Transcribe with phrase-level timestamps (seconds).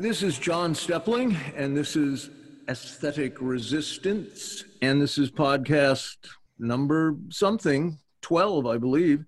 [0.00, 2.30] This is John Steppling, and this is
[2.68, 6.18] Aesthetic Resistance, and this is podcast
[6.56, 9.24] number something, 12, I believe.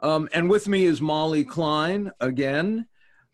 [0.00, 2.88] Um, and with me is Molly Klein again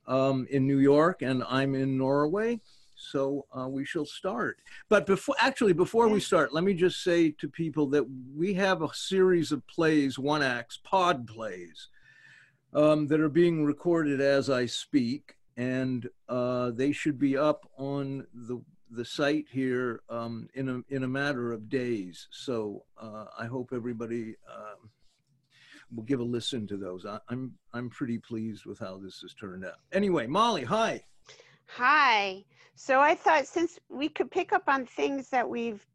[0.07, 2.61] um, in New York, and I'm in Norway.
[2.97, 4.59] So uh, we shall start.
[4.91, 8.05] But before, actually, before we start, let me just say to people that
[8.37, 11.89] we have a series of plays, one acts, pod plays,
[12.75, 18.27] um, that are being recorded as I speak, and uh, they should be up on
[18.33, 22.29] the the site here um, in a in a matter of days.
[22.31, 24.91] So uh, I hope everybody um,
[25.93, 27.05] will give a listen to those.
[27.07, 29.79] I, I'm I'm pretty pleased with how this has turned out.
[29.93, 31.03] Anyway, Molly, hi.
[31.67, 32.45] Hi.
[32.77, 35.87] So I thought since we could pick up on things that we've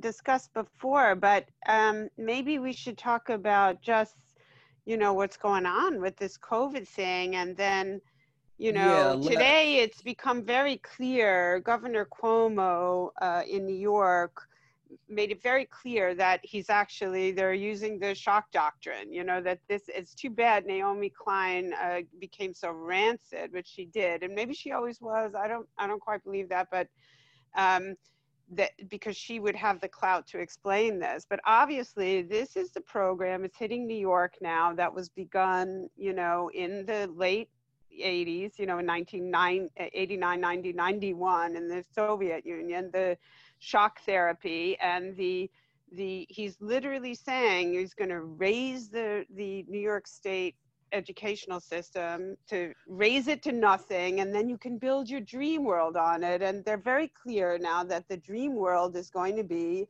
[0.00, 4.16] discussed before, but um, maybe we should talk about just,
[4.86, 7.36] you know, what's going on with this COVID thing.
[7.36, 8.00] And then,
[8.58, 14.48] you know, Yeah, today it's become very clear Governor Cuomo uh, in New York
[15.08, 19.58] made it very clear that he's actually they're using the shock doctrine you know that
[19.68, 24.54] this it's too bad naomi klein uh, became so rancid which she did and maybe
[24.54, 26.88] she always was i don't i don't quite believe that but
[27.56, 27.94] um
[28.50, 32.80] that because she would have the clout to explain this but obviously this is the
[32.80, 37.48] program it's hitting new york now that was begun you know in the late
[38.04, 43.16] 80s you know in 1989 90 91 in the soviet union the
[43.58, 45.50] shock therapy and the
[45.92, 50.56] the he's literally saying he's going to raise the the New York State
[50.92, 55.96] educational system to raise it to nothing and then you can build your dream world
[55.96, 56.42] on it.
[56.42, 59.86] And they're very clear now that the dream world is going to be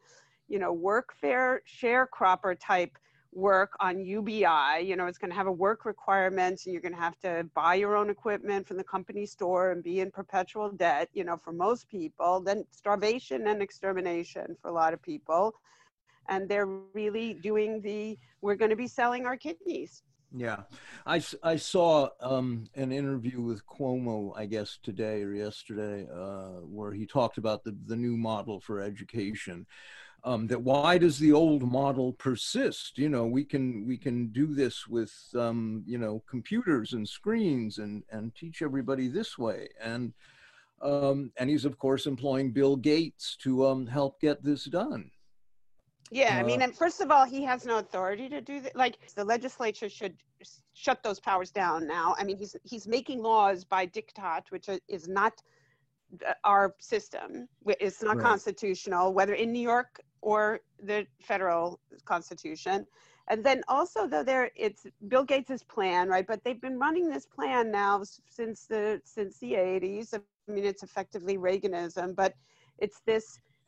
[0.48, 2.96] you know work workfare sharecropper type
[3.36, 4.80] work on UBI.
[4.82, 7.46] You know, it's going to have a work requirement, and you're going to have to
[7.54, 11.08] buy your own equipment from the company store and be in perpetual debt.
[11.12, 15.54] You know, for most people, then starvation and extermination for a lot of people,
[16.28, 18.18] and they're really doing the.
[18.40, 20.02] We're going to be selling our kidneys.
[20.34, 20.62] Yeah,
[21.06, 26.92] I, I saw um, an interview with Cuomo, I guess today or yesterday, uh, where
[26.92, 29.66] he talked about the, the new model for education.
[30.24, 32.98] Um, that why does the old model persist?
[32.98, 37.78] You know, we can we can do this with um, you know computers and screens
[37.78, 39.68] and and teach everybody this way.
[39.80, 40.12] And
[40.82, 45.10] um, and he's of course employing Bill Gates to um, help get this done.
[46.10, 48.76] Yeah, I mean, Uh, and first of all, he has no authority to do that.
[48.76, 50.16] Like the legislature should
[50.74, 52.14] shut those powers down now.
[52.18, 55.42] I mean, he's he's making laws by diktat, which is not
[56.26, 57.48] uh, our system.
[57.66, 58.26] It's not Right.
[58.30, 62.86] constitutional, whether in New York or the federal constitution.
[63.28, 66.26] And then also, though, there it's Bill Gates's plan, right?
[66.26, 70.14] But they've been running this plan now since the since the 80s.
[70.14, 73.16] I mean, it's effectively Reaganism, but it's this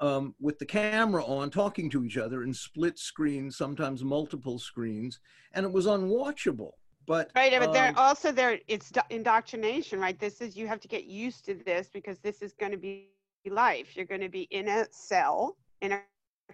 [0.00, 5.20] um, with the camera on, talking to each other in split screens, sometimes multiple screens,
[5.52, 6.72] and it was unwatchable.
[7.06, 8.58] But right, but um, they're also there.
[8.68, 10.18] It's indoctrination, right?
[10.18, 13.08] This is you have to get used to this because this is going to be
[13.50, 13.96] life.
[13.96, 16.00] You're going to be in a cell, in a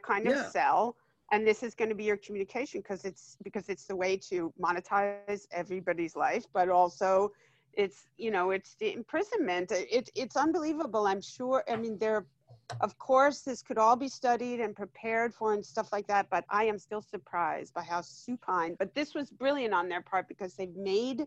[0.03, 0.49] kind of Yeah.
[0.51, 0.97] cell,
[1.33, 4.53] and this is going to be your communication because it's because it's the way to
[4.61, 7.31] monetize everybody's life, but also
[7.75, 9.71] it's you know it's the imprisonment.
[9.73, 11.07] It, it's unbelievable.
[11.07, 11.63] I'm sure.
[11.69, 12.27] I mean, there.
[12.81, 16.45] Of course, this could all be studied and prepared for and stuff like that, but
[16.51, 18.75] I am still surprised by how supine.
[18.79, 21.27] But this was brilliant on their part because they've made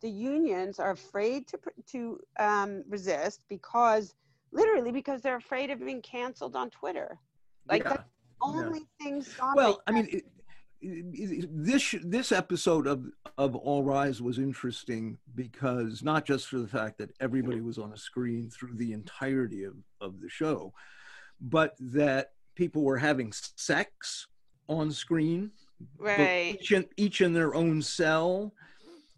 [0.00, 1.58] the unions are afraid to
[1.92, 4.14] to um, resist because
[4.52, 7.18] literally because they're afraid of being canceled on Twitter.
[7.68, 7.90] Like yeah.
[7.90, 9.56] that's the only thing stopping.
[9.56, 10.24] Well, I mean, it-
[10.82, 13.04] this this episode of
[13.36, 17.92] of All Rise was interesting because not just for the fact that everybody was on
[17.92, 20.72] a screen through the entirety of, of the show,
[21.40, 24.26] but that people were having sex
[24.68, 25.50] on screen,
[25.98, 26.56] right.
[26.60, 28.52] each in, each in their own cell.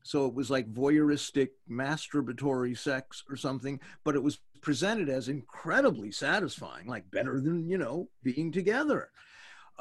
[0.05, 6.11] So it was like voyeuristic, masturbatory sex or something, but it was presented as incredibly
[6.11, 9.11] satisfying, like better than you know being together.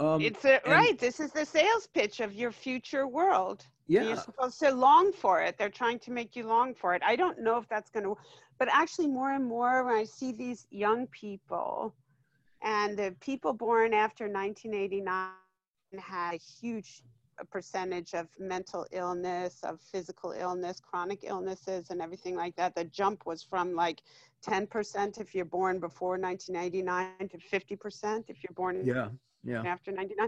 [0.01, 0.97] Um, It's a, and- right.
[0.97, 3.67] This is the sales pitch of your future world.
[3.87, 5.57] yeah, You're supposed to long for it.
[5.57, 7.01] They're trying to make you long for it.
[7.05, 8.17] I don't know if that's going to,
[8.57, 11.93] but actually, more and more when I see these young people
[12.63, 15.29] and the people born after 1989
[15.99, 17.03] had a huge
[17.51, 22.75] percentage of mental illness, of physical illness, chronic illnesses, and everything like that.
[22.75, 24.01] The jump was from like
[24.47, 29.09] 10% if you're born before 1989 to 50% if you're born yeah,
[29.43, 29.63] yeah.
[29.65, 30.27] after 99.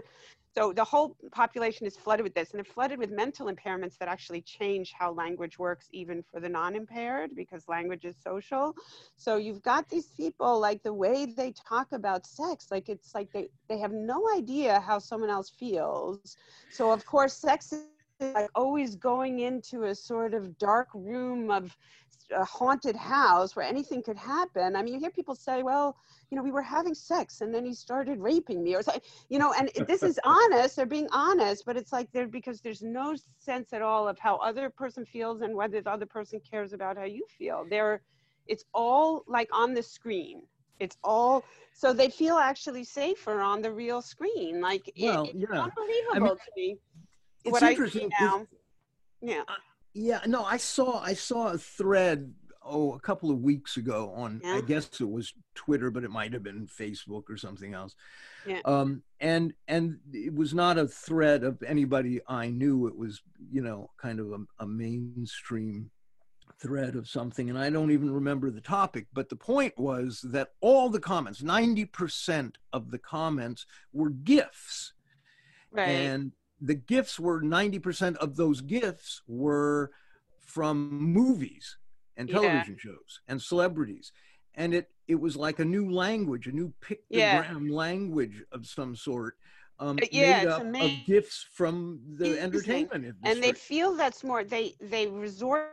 [0.56, 4.08] So the whole population is flooded with this, and they're flooded with mental impairments that
[4.08, 8.74] actually change how language works, even for the non impaired, because language is social.
[9.16, 13.32] So you've got these people, like the way they talk about sex, like it's like
[13.32, 16.36] they, they have no idea how someone else feels.
[16.70, 17.72] So, of course, sex
[18.20, 21.76] like always going into a sort of dark room of
[22.34, 24.76] a haunted house where anything could happen.
[24.76, 25.96] I mean, you hear people say, well,
[26.30, 29.38] you know, we were having sex and then he started raping me or something, you
[29.38, 33.14] know, and this is honest, they're being honest, but it's like they're because there's no
[33.38, 36.96] sense at all of how other person feels and whether the other person cares about
[36.96, 37.66] how you feel.
[37.68, 38.02] They're,
[38.46, 40.42] it's all like on the screen.
[40.80, 44.60] It's all, so they feel actually safer on the real screen.
[44.60, 45.60] Like, it- it's yeah.
[45.60, 46.78] unbelievable to me.
[47.44, 48.46] It's what I see now.
[49.20, 49.42] Yeah.
[49.92, 54.40] Yeah, no, I saw I saw a thread oh a couple of weeks ago on
[54.44, 57.94] I guess it was Twitter, but it might have been Facebook or something else.
[58.46, 58.60] Yeah.
[58.64, 62.88] Um, and and it was not a thread of anybody I knew.
[62.88, 65.90] It was you know kind of a, a mainstream
[66.58, 69.06] thread of something, and I don't even remember the topic.
[69.12, 74.92] But the point was that all the comments, ninety percent of the comments, were gifs
[75.70, 75.88] Right.
[75.88, 76.32] and
[76.64, 79.90] the gifs were 90% of those gifs were
[80.40, 80.76] from
[81.20, 81.76] movies
[82.16, 82.36] and Yeah.
[82.40, 84.12] television shows and celebrities
[84.54, 86.72] and it it was like a new language a new
[87.10, 87.42] Yeah.
[87.42, 89.36] pictogram language of some sort
[89.80, 94.44] um, yeah, made up of gifs from the entertainment industry and they feel that's more
[94.44, 95.72] they they resort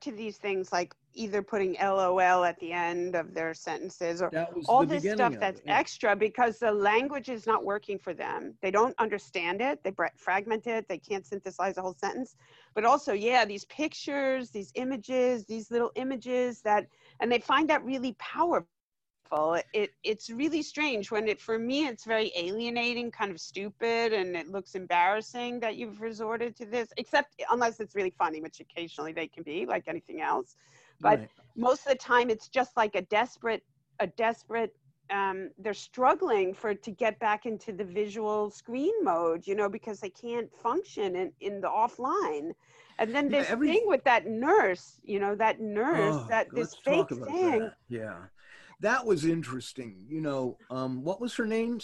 [0.00, 4.30] to these things like either putting lol at the end of their sentences or
[4.68, 8.54] all this stuff that's it, extra because the language is not working for them.
[8.62, 9.82] They don't understand it.
[9.84, 10.88] They fragment it.
[10.88, 12.34] They can't synthesize a whole sentence.
[12.74, 16.86] But also yeah these pictures these images these little images that
[17.20, 18.68] and they find that really powerful
[19.72, 24.36] it it's really strange when it for me it's very alienating kind of stupid and
[24.36, 29.12] it looks embarrassing that you've resorted to this except unless it's really funny which occasionally
[29.12, 30.56] they can be like anything else
[31.00, 31.30] but Right.
[31.56, 33.62] most of the time it's just like a desperate
[34.00, 34.74] a desperate
[35.08, 40.00] um, they're struggling for to get back into the visual screen mode you know because
[40.00, 42.52] they can't function in, in the offline
[42.98, 46.52] and then Yeah, this every- thing with that nurse you know that nurse Oh, that
[46.54, 47.76] this fake thing that.
[47.88, 48.14] yeah
[48.80, 51.80] that was interesting you know um, what was her name?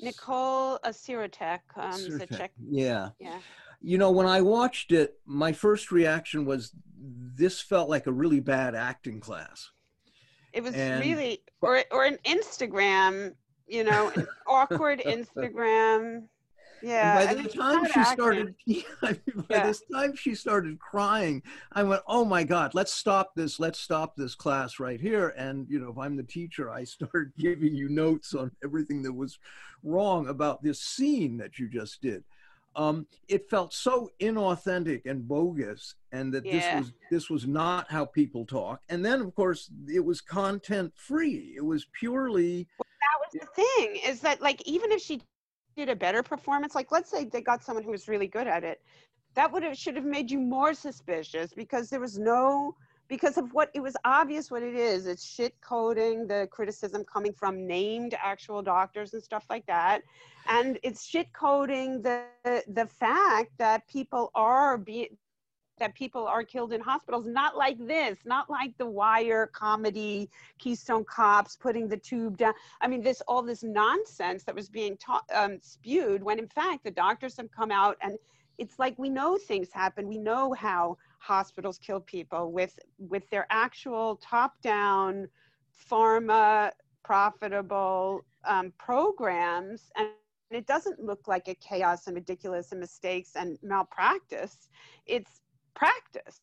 [0.00, 2.36] Nicole Asiratek, um is a Sirtek.
[2.36, 3.10] Czech yeah.
[3.18, 3.38] Yeah.
[3.80, 8.40] You know when i watched it my first reaction was this felt like a really
[8.40, 9.70] bad acting class.
[10.52, 13.34] It was And- really or or an instagram
[13.66, 14.12] you know
[14.46, 16.24] awkward instagram
[16.82, 19.16] yeah and by the time she started yeah, by
[19.50, 19.66] Yeah.
[19.66, 21.42] this time she started crying
[21.72, 25.66] i went oh my god let's stop this let's stop this class right here and
[25.68, 29.38] you know if i'm the teacher i start giving you notes on everything that was
[29.82, 32.24] wrong about this scene that you just did
[32.76, 36.52] um, it felt so inauthentic and bogus, and that Yeah.
[36.52, 38.82] this was this was not how people talk.
[38.90, 41.54] And then, of course, it was content free.
[41.56, 45.22] It was purely that was the thing is that like even if she
[45.76, 48.64] did a better performance like let's say they got someone who was really good at
[48.64, 48.80] it
[49.34, 52.74] that would have should have made you more suspicious because there was no
[53.08, 55.06] because of what it was obvious what it is.
[55.06, 60.02] It's shit coding the criticism coming from named actual doctors and stuff like that.
[60.48, 62.24] And it's shit coding the
[62.66, 65.16] the fact that people are being
[65.78, 70.28] that people are killed in hospitals not like this not like the wire comedy
[70.58, 74.98] keystone cops putting the tube down I mean, this all this nonsense that was being
[75.34, 78.16] um, spewed when in fact the doctors have come out and
[78.58, 80.08] it's like we know things happen.
[80.08, 85.28] We know how hospitals kill people with with their actual top-down
[85.90, 86.72] pharma
[87.04, 90.08] profitable um, programs and
[90.50, 94.68] it doesn't look like a chaos and ridiculous and mistakes and malpractice.
[95.06, 95.40] It's
[95.76, 96.40] practice.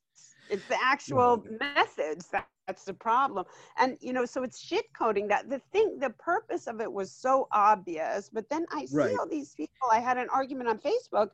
[0.49, 3.45] It's the actual methods that, that's the problem.
[3.77, 7.11] And you know, so it's shit coding that the thing, the purpose of it was
[7.11, 8.29] so obvious.
[8.31, 9.89] But then I see all these people.
[9.91, 11.29] I had an argument on Facebook,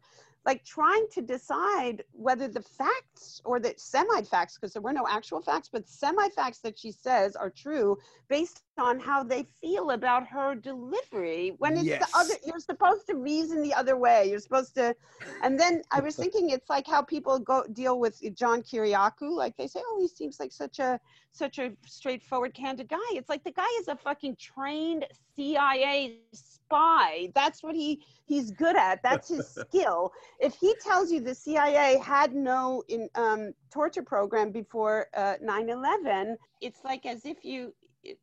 [0.45, 5.05] like trying to decide whether the facts or the semi facts, because there were no
[5.09, 7.97] actual facts, but semi facts that she says are true
[8.29, 11.53] based on how they feel about her delivery.
[11.59, 12.11] When it's Yes.
[12.11, 14.29] the other, you're supposed to reason the other way.
[14.29, 14.95] You're supposed to
[15.43, 19.31] and then I was thinking it's like how people go deal with John Kiriakou.
[19.31, 20.99] Like they say, oh, he seems like such a
[21.31, 22.97] such a straightforward, candid guy.
[23.11, 25.05] It's like the guy is a fucking trained
[25.35, 27.31] CIA spy.
[27.35, 29.01] That's what he he's good at.
[29.03, 30.11] That's his skill.
[30.39, 36.35] If he tells you the CIA had no in, um, torture program before uh, 9/11,
[36.61, 37.73] it's like as if you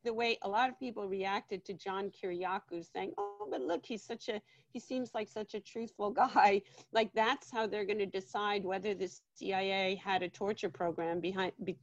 [0.05, 4.03] the way a lot of people reacted to John Kiriakou saying, "Oh, but look, he's
[4.03, 4.41] such a
[4.73, 8.95] he seems like such a truthful guy." Like that's how they're going to decide whether
[8.95, 11.79] the CIA had a torture program behind be,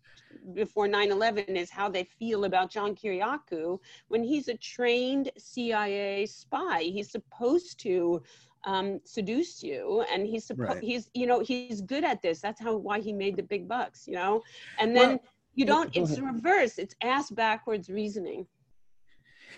[0.53, 6.81] before 9/11 is how they feel about John Kiriakou when he's a trained CIA spy.
[6.83, 8.21] He's supposed to
[8.65, 10.83] um, seduce you, and he's supposed Right.
[10.83, 12.41] he's you know he's good at this.
[12.41, 14.41] That's how why he made the big bucks, you know.
[14.79, 15.19] And then Well,
[15.55, 15.95] you don't.
[15.95, 16.77] It's reverse.
[16.77, 18.48] It's ass backwards reasoning.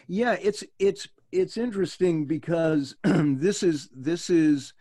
[0.08, 4.74] Yeah, it's it's it's interesting because this is this is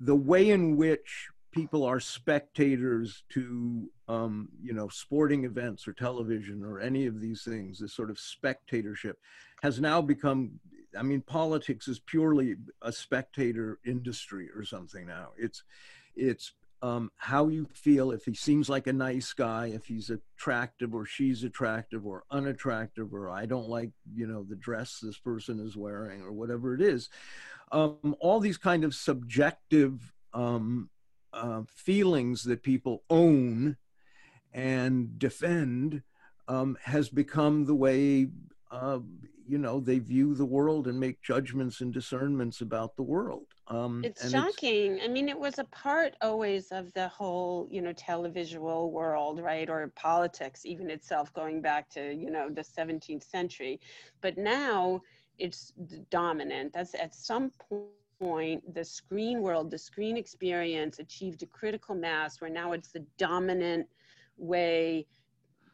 [0.00, 6.62] the way in which people are spectators to um, you know sporting events or television
[6.64, 7.78] or any of these things.
[7.78, 9.18] This sort of spectatorship
[9.62, 10.60] has now become.
[10.98, 15.30] I mean, politics is purely a spectator industry or something now.
[15.36, 15.62] It's
[16.16, 20.94] it's um, how you feel if he seems like a nice guy, if he's attractive
[20.94, 25.58] or she's attractive or unattractive, or I don't like, you know, the dress this person
[25.58, 27.08] is wearing or whatever it is.
[27.72, 30.88] Um, all these kind of subjective um,
[31.32, 33.76] uh, feelings that people own
[34.52, 36.02] and defend
[36.46, 38.28] um, has become the way,
[38.70, 39.00] uh,
[39.48, 43.46] you know, they view the world and make judgments and discernments about the world.
[43.68, 45.00] Um, It's shocking.
[45.02, 49.68] I mean, it was a part always of the whole, you know, televisual world, right?
[49.68, 53.80] Or politics, even itself, going back to, you know, the 17th century.
[54.20, 55.00] But now
[55.38, 55.72] it's
[56.10, 56.72] dominant.
[56.74, 57.50] That's at some
[58.20, 63.04] point, the screen world, the screen experience achieved a critical mass where now it's the
[63.16, 63.86] dominant
[64.36, 65.06] way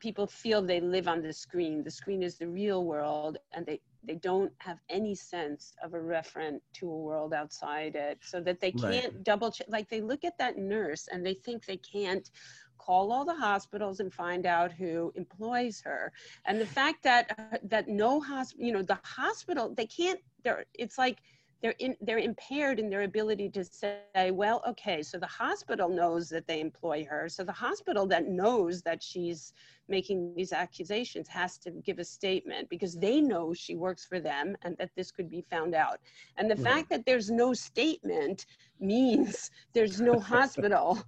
[0.01, 1.83] people feel they live on the screen.
[1.83, 5.99] The screen is the real world, and they they don't have any sense of a
[5.99, 9.67] referent to a world outside it, so that they can't double check.
[9.69, 12.31] Like they look at that nurse and they think they can't
[12.79, 16.13] call all the hospitals and find out who employs her.
[16.45, 20.21] And the fact that uh, that no hospital, you know, the hospital, they can't.
[20.43, 21.19] They're it's like
[21.63, 26.29] they're in, they're impaired in their ability to say, well, okay, so the hospital knows
[26.29, 27.29] that they employ her.
[27.29, 29.53] So the hospital that knows that she's
[29.89, 34.57] making these accusations has to give a statement because they know she works for them
[34.63, 35.99] and that this could be found out.
[36.37, 36.67] And the Right.
[36.67, 38.47] fact that there's no statement
[38.81, 41.03] means there's no hospital.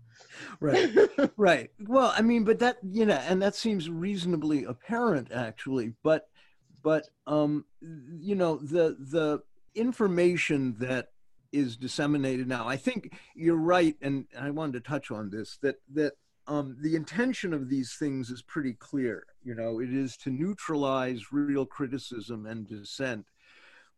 [0.61, 0.91] right
[1.37, 6.29] right well i mean but that you know and that seems reasonably apparent actually but
[6.83, 9.41] but um you know the the
[9.77, 11.09] information that
[11.53, 15.77] is disseminated now i think you're right and i wanted to touch on this that
[15.93, 16.15] that
[16.49, 21.33] um, the intention of these things is pretty clear you know it is to neutralize
[21.33, 23.27] real criticism and dissent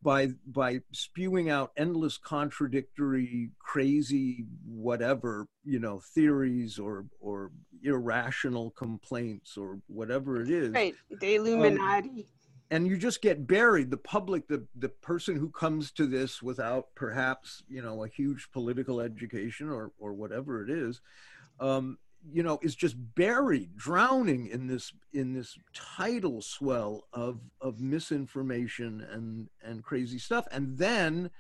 [0.01, 7.51] by by spewing out endless contradictory crazy whatever you know theories or or
[7.83, 10.95] irrational complaints or whatever it is Right.
[11.11, 12.27] The Illuminati.
[12.71, 13.91] And you just get buried.
[13.91, 18.51] The public the the person who comes to this without perhaps you know a huge
[18.53, 21.01] political education or or whatever it is
[21.61, 21.99] um,
[22.31, 29.07] you know is just buried drowning in this in this tidal swell of of misinformation
[29.13, 30.47] and and crazy stuff.
[30.51, 31.31] And then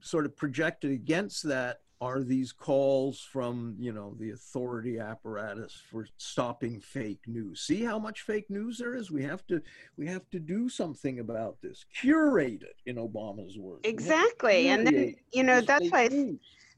[0.00, 6.06] sort of projected against that are these calls from you know the authority apparatus for
[6.16, 7.60] stopping fake news?
[7.60, 9.10] See how much fake news there is?
[9.10, 9.60] We have to
[9.98, 11.84] we have to do something about this.
[12.00, 13.82] Curate it in obama's words.
[13.84, 14.68] Exactly.
[14.68, 16.08] And then you know that's why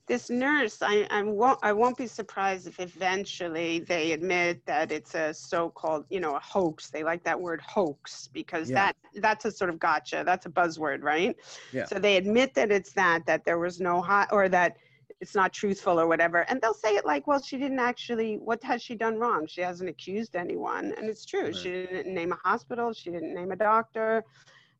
[0.08, 5.14] this nurse I, I won't i won't be surprised if eventually they admit that it's
[5.14, 6.90] a so-called you know a hoax.
[6.90, 8.74] They like that word hoax because yeah.
[8.86, 10.24] that that's a sort of gotcha.
[10.26, 11.36] That's a buzzword right?
[11.72, 11.84] Yeah.
[11.84, 14.78] so they admit that it's that that there was no hot or that
[15.22, 16.40] it's not truthful or whatever.
[16.48, 19.46] And they'll say it like, well, she didn't actually, what has she done wrong?
[19.46, 20.92] She hasn't accused anyone.
[20.98, 21.44] And it's true.
[21.44, 21.56] Right.
[21.56, 22.92] She didn't name a hospital.
[22.92, 24.24] She didn't name a doctor.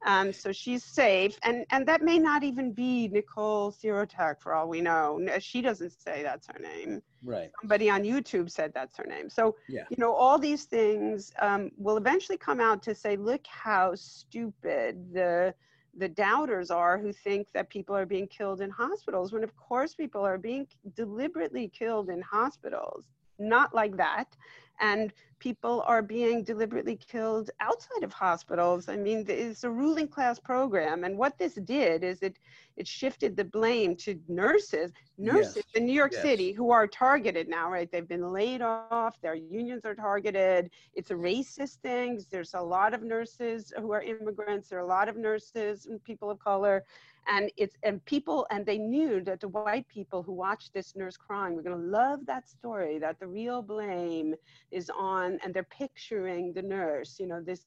[0.05, 1.39] Um, so she's safe.
[1.45, 5.21] And, and that may not even be Nicole Sirotek for all we know.
[5.39, 7.03] She doesn't say that's her name.
[7.23, 7.53] Right.
[7.61, 9.31] Somebody on YouTube said that's her name.
[9.31, 9.85] So, yeah.
[9.91, 15.15] you know, all these things um, will eventually come out to say, look how stupid
[15.15, 15.55] the,
[15.97, 19.95] the doubters are who think that people are being killed in hospitals when of course
[19.95, 23.05] people are being deliberately killed in hospitals.
[23.39, 24.37] Not like that
[24.83, 28.89] and people are being deliberately killed outside of hospitals.
[28.89, 31.05] I mean, it's a ruling class program.
[31.05, 32.39] And what this did is it,
[32.77, 35.65] it shifted the blame to nurses, nurses yes.
[35.75, 36.23] in New York yes.
[36.23, 37.91] City who are targeted now, right?
[37.91, 40.71] They've been laid off, their unions are targeted.
[40.95, 42.21] It's a racist thing.
[42.31, 46.03] There's a lot of nurses who are immigrants, there are a lot of nurses and
[46.05, 46.85] people of color
[47.29, 51.17] and it's and people and they knew that the white people who watched this nurse
[51.17, 54.35] crying were going to love that story that the real blame
[54.71, 57.67] is on and they're picturing the nurse you know this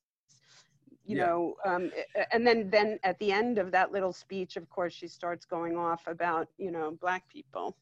[1.05, 1.25] you yeah.
[1.25, 1.91] know um,
[2.31, 5.77] and then then at the end of that little speech of course she starts going
[5.77, 7.77] off about you know black people.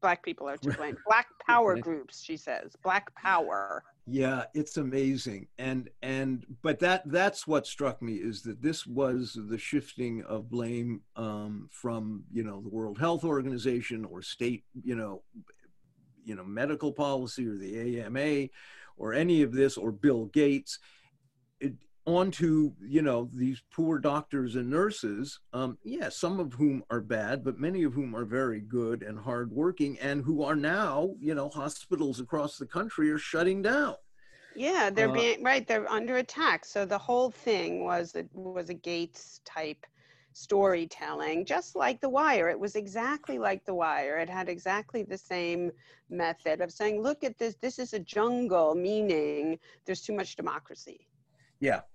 [0.00, 0.96] Black people are to blame.
[1.06, 2.74] Black power groups she says.
[2.82, 8.60] Black power yeah it's amazing and and but that that's what struck me is that
[8.60, 14.20] this was the shifting of blame um, from you know the world health organization or
[14.20, 15.22] state you know
[16.24, 18.48] you know medical policy or the ama
[18.96, 20.78] or any of this or bill gates.
[21.60, 27.00] It, onto you know these poor doctors and nurses um yeah some of whom are
[27.00, 31.32] bad but many of whom are very good and hardworking and who are now you
[31.32, 33.94] know hospitals across the country are shutting down.
[34.56, 36.64] Yeah they're uh, being right they're under attack.
[36.64, 39.86] So the whole thing was it was a gates type
[40.32, 42.48] storytelling just like the wire.
[42.48, 44.18] It was exactly like the wire.
[44.18, 45.70] It had exactly the same
[46.10, 47.54] method of saying look at this.
[47.54, 49.60] This is a jungle meaning.
[49.86, 51.06] There's too much democracy.
[51.60, 51.91] Yeah yeah.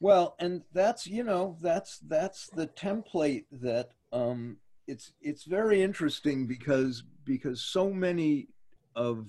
[0.00, 6.46] Well, and that's you know that's that's the template that um, it's it's very interesting
[6.46, 8.48] because because so many
[8.94, 9.28] of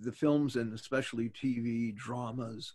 [0.00, 2.74] the films and especially TV dramas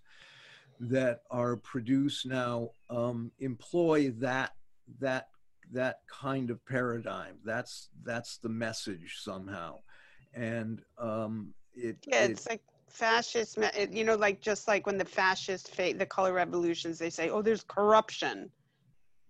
[0.80, 4.53] that are produced now um, employ that
[4.99, 5.30] that
[5.71, 7.38] that kind of paradigm.
[7.43, 9.80] That's that's the message somehow,
[10.34, 11.97] and um, it.
[12.06, 13.58] Yeah, it's it, like fascist,
[13.91, 17.63] you know, like just like when the fascist, the color revolutions, they say, oh, there's
[17.63, 18.50] corruption.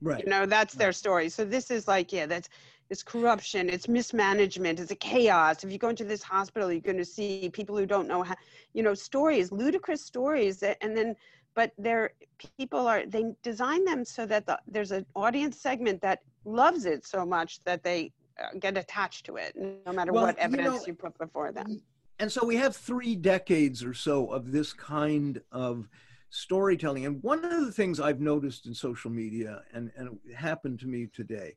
[0.01, 0.23] Right.
[0.23, 1.29] You know, that's their story.
[1.29, 2.49] So this is like, yeah, that's
[2.89, 5.63] it's corruption, it's mismanagement, it's a chaos.
[5.63, 8.35] If you go into this hospital, you're going to see people who don't know how,
[8.73, 11.13] you know, stories, ludicrous stories, that, and then,
[11.53, 12.11] but they're
[12.57, 17.05] people are they design them so that the, there's an audience segment that loves it
[17.05, 20.79] so much that they uh, get attached to it, no matter well, what evidence you,
[20.79, 21.81] know, you put before them
[22.19, 25.87] and so we have three decades or so of this kind of
[26.29, 27.05] storytelling.
[27.05, 30.87] And one of the things I've noticed in social media, and, and it happened to
[30.87, 31.55] me today,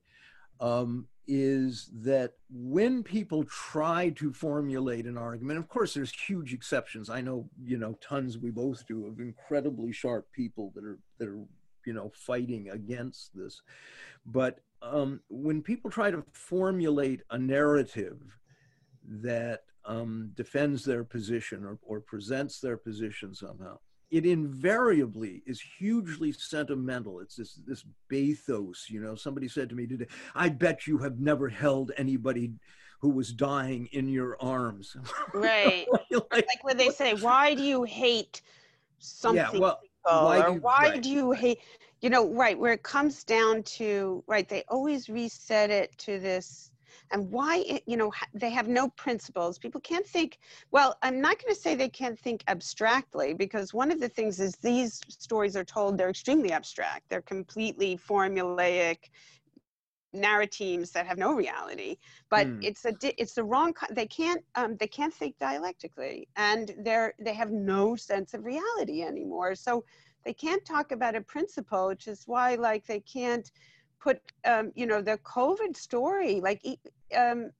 [0.60, 7.08] um, is that when people try to formulate an argument, of course, there's huge exceptions.
[7.08, 11.28] I know, you know, tons we both do of incredibly sharp people that are that
[11.28, 11.44] are,
[11.86, 13.62] you know, fighting against this.
[14.26, 18.18] But um, when people try to formulate a narrative
[19.08, 23.76] that um, defends their position or, or presents their position somehow,
[24.10, 27.20] it invariably is hugely sentimental.
[27.20, 29.14] It's this this bathos, you know.
[29.16, 32.52] Somebody said to me today, "I bet you have never held anybody
[33.00, 34.96] who was dying in your arms."
[35.34, 35.86] Right.
[36.10, 38.42] like, like, when they say, "Why do you hate
[38.98, 41.02] something?" Yeah, well, why or do, why right.
[41.02, 41.58] do you hate?
[42.00, 42.58] You know, right?
[42.58, 46.69] Where it comes down to right, they always reset it to this
[47.10, 49.58] and why you know they have no principles.
[49.58, 50.38] People can't think
[50.70, 54.40] well i'm not going to say they can't think abstractly because one of the things
[54.40, 57.08] is these stories are told they're extremely abstract.
[57.08, 59.10] They're completely formulaic
[60.12, 61.96] narratives that have no reality.
[62.30, 62.58] But mm.
[62.62, 67.34] it's a it's the wrong they can't um, they can't think dialectically and they're they
[67.34, 69.54] have no sense of reality anymore.
[69.54, 69.84] So
[70.24, 73.50] they can't talk about a principle which is why like they can't
[74.00, 76.60] put um, you know the covid story like
[77.16, 77.50] um,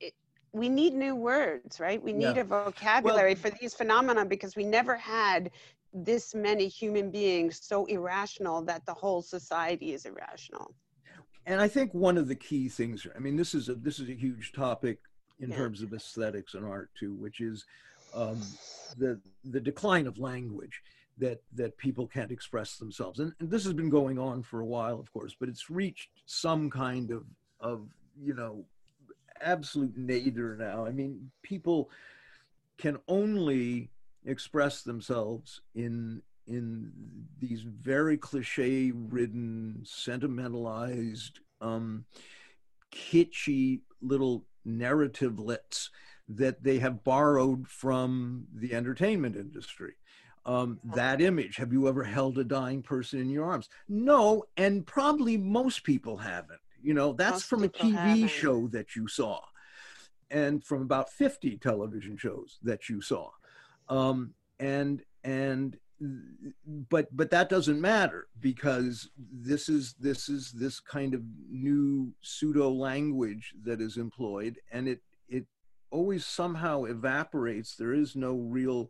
[0.00, 0.14] it,
[0.52, 2.40] we need new words right we need yeah.
[2.40, 5.50] a vocabulary well, for these phenomena because we never had
[5.92, 10.74] this many human beings so irrational that the whole society is irrational
[11.46, 14.08] and i think one of the key things i mean this is a this is
[14.08, 14.98] a huge topic
[15.40, 15.56] in yeah.
[15.56, 17.64] terms of aesthetics and art too which is
[18.14, 18.40] um,
[18.96, 20.82] the the decline of language
[21.18, 24.66] that that people can't express themselves and, and, this has been going on for a
[24.66, 27.24] while of course but it's reached some kind of
[27.60, 27.86] of
[28.22, 28.64] you know
[29.40, 31.90] absolute nadir now i mean people
[32.76, 33.90] can only
[34.24, 36.90] express themselves in in
[37.38, 42.04] these very cliche ridden sentimentalized um
[42.92, 45.88] kitschy little narrativelets
[46.28, 49.94] that they have borrowed from the entertainment industry
[50.48, 51.56] um, that image.
[51.56, 53.68] Have you ever held a dying person in your arms?
[53.86, 56.60] No, and probably most people haven't.
[56.82, 59.40] You know, that's from a TV show that you saw,
[60.30, 63.30] and from about 50 television shows that you saw.
[63.88, 65.78] Um, and and
[66.66, 72.70] but but that doesn't matter because this is this is this kind of new pseudo
[72.70, 75.44] language that is employed and it it
[75.90, 78.88] always somehow evaporates there is no real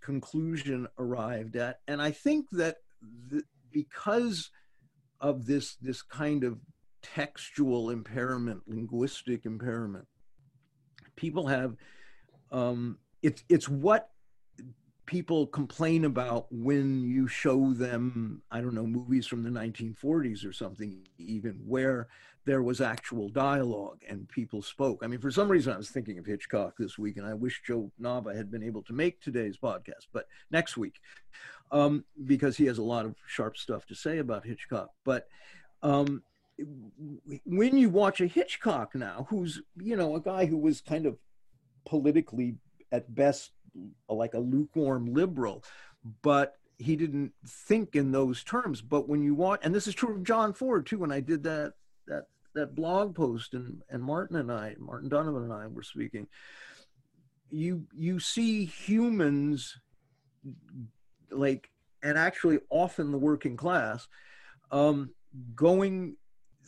[0.00, 1.80] conclusion arrived at.
[1.86, 2.78] And I think that
[3.28, 4.50] the, because
[5.20, 6.58] of this, this kind of
[7.02, 10.06] textual impairment, linguistic impairment,
[11.16, 11.76] people have,
[12.52, 14.10] um, it's, it's what
[15.06, 20.52] people complain about when you show them, I don't know, movies from the 1940s or
[20.52, 22.08] something, even where
[22.44, 25.00] there was actual dialogue and people spoke.
[25.02, 27.62] I mean, for some reason, I was thinking of Hitchcock this week, and I wish
[27.66, 31.00] Joe Nava had been able to make today's podcast, but next week,
[31.72, 34.90] um, because he has a lot of sharp stuff to say about Hitchcock.
[35.04, 35.26] But
[35.82, 36.22] um,
[37.44, 41.16] when you watch a Hitchcock now, who's, you know, a guy who was kind of
[41.86, 42.56] politically,
[42.92, 43.52] at best,
[44.08, 45.64] like a lukewarm liberal,
[46.22, 48.80] but he didn't think in those terms.
[48.80, 51.42] But when you watch, and this is true of John Ford too, when I did
[51.44, 51.74] that
[52.06, 56.26] that that blog post and and Martin and I, Martin Donovan and I were speaking.
[57.50, 59.78] You you see humans
[61.30, 61.70] like
[62.02, 64.08] and actually often the working class
[64.70, 65.10] um,
[65.54, 66.16] going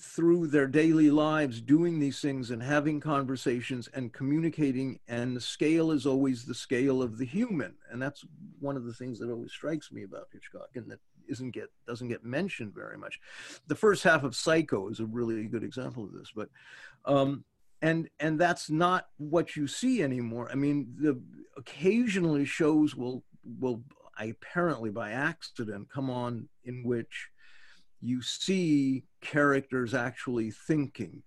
[0.02, 5.92] through their daily lives doing these things and having conversations and communicating and the scale
[5.92, 7.74] is always the scale of the human.
[7.88, 8.24] And that's
[8.58, 12.08] one of the things that always strikes me about hitchcock and that isn't get doesn't
[12.08, 13.20] get mentioned very much.
[13.68, 16.48] The first half of psycho is a really good example of this but
[17.04, 17.44] um
[17.80, 20.48] and and that's not what you see anymore.
[20.50, 21.20] I mean the
[21.56, 23.22] occasionally shows will
[23.60, 23.84] will
[24.18, 27.28] apparently by accident come on in which
[28.02, 31.22] you see characters actually thinking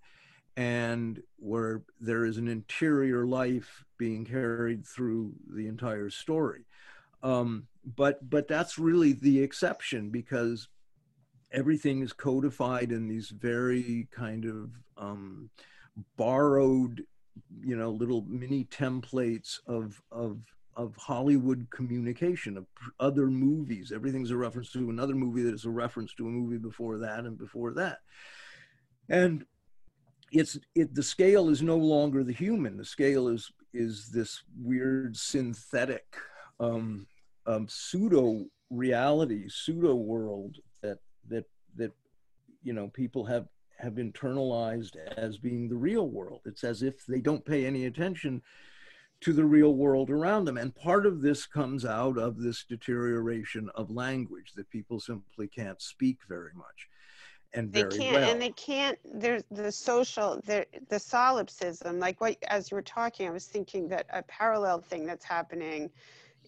[0.58, 6.66] and where there is an interior life being carried through the entire story.
[7.24, 10.68] Um, but but that's really the exception because
[11.52, 15.50] everything is codified in these very kind of um,
[16.18, 17.04] borrowed,
[17.62, 20.40] you know, little mini templates of of
[20.76, 22.66] of Hollywood communication, of
[23.00, 23.92] other movies.
[23.94, 27.20] Everything's a reference to another movie that is a reference to a movie before that
[27.20, 28.00] and before that.
[29.10, 29.46] And
[30.32, 32.78] it's it the scale is no longer the human.
[32.78, 36.06] The scale is is this weird synthetic
[36.60, 37.08] um,
[37.46, 41.92] um, pseudo reality, pseudo world that that that
[42.64, 46.42] you know people have have internalized as being the real world.
[46.46, 48.42] It's as if they don't pay any attention
[49.22, 50.58] to the real world around them.
[50.58, 55.82] And part of this comes out of this deterioration of language that people simply can't
[55.82, 56.88] speak very much.
[57.54, 58.30] And they can't, well.
[58.30, 59.00] and they can't.
[59.14, 62.00] There's the social, the the solipsism.
[62.00, 65.90] Like what, as you were talking, I was thinking that a parallel thing that's happening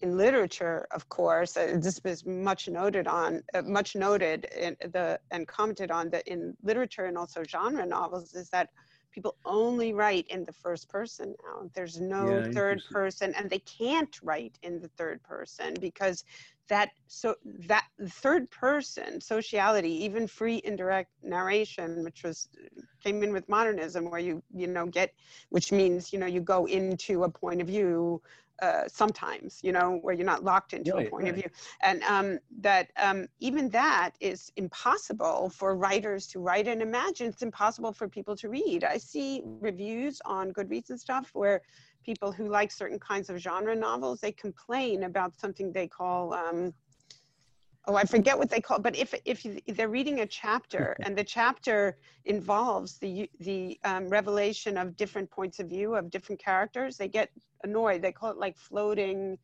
[0.02, 5.20] in literature, of course, uh, this was much noted on, uh, much noted in the
[5.32, 8.70] and commented on that in literature and also genre novels is that
[9.12, 11.70] people only write in the first person now.
[11.74, 16.24] There's no yeah, third person, and they can't write in the third person because
[16.68, 17.36] that so
[17.68, 24.10] that third person sociality, even free indirect narration, which was uh, came in with modernism
[24.10, 25.14] where you you know get
[25.50, 28.22] which means you know you go into a point of view
[28.62, 31.30] uh, sometimes, you know, where you're not locked into right, a point right.
[31.34, 31.50] of view.
[31.82, 37.28] And um, that um, even that is impossible for writers to write and imagine.
[37.28, 38.84] It's impossible for people to read.
[38.84, 41.62] I see reviews on Goodreads and stuff where
[42.04, 46.74] people who like certain kinds of genre novels, they complain about something they call um,
[47.88, 49.44] oh i forget what they call but if if
[49.76, 55.60] they're reading a chapter and the chapter involves the the um, revelation of different points
[55.60, 57.30] of view of different characters they get
[57.64, 58.02] annoyed.
[58.02, 59.38] They call it like floating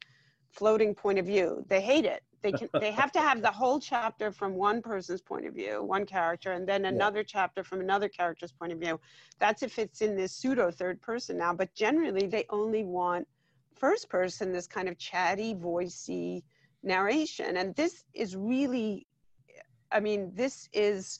[0.51, 1.65] floating point of view.
[1.67, 2.23] They hate it.
[2.41, 5.81] They can they have to have the whole chapter from one person's point of view
[5.81, 7.25] one character and then another yeah.
[7.27, 8.99] chapter from another character's point of view.
[9.39, 13.27] That's if it's in this pseudo third person now but generally they only want
[13.75, 16.43] first person this kind of chatty voicey
[16.83, 17.57] narration.
[17.57, 19.07] And this is really,
[19.91, 21.19] I mean, this is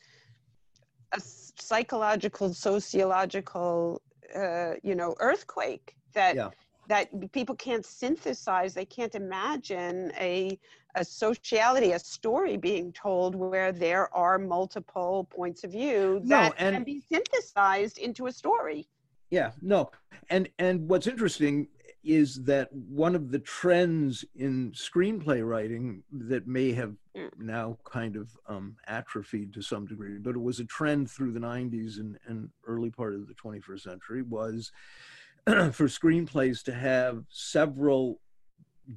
[1.13, 4.02] a psychological, sociological,
[4.36, 6.49] uh, you know, earthquake that yeah.
[6.88, 8.73] that people can't synthesize.
[8.73, 10.60] They can't imagine a
[10.95, 16.65] a sociality, a story being told where there are multiple points of view that no,
[16.65, 18.88] and, can be synthesized into a story.
[19.32, 19.89] Yeah, no,
[20.30, 21.67] and and what's interesting
[22.03, 27.29] is that one of the trends in screenplay writing that may have mm.
[27.37, 31.39] now kind of um, atrophied to some degree, but it was a trend through the
[31.39, 34.71] 90s and, and early part of the 21st century was
[35.45, 38.19] for screenplays to have several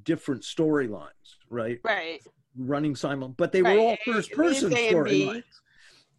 [0.03, 1.79] different storylines, right?
[1.83, 2.21] Right.
[2.57, 3.77] Running simul, but they right.
[3.77, 5.43] were all first person storylines.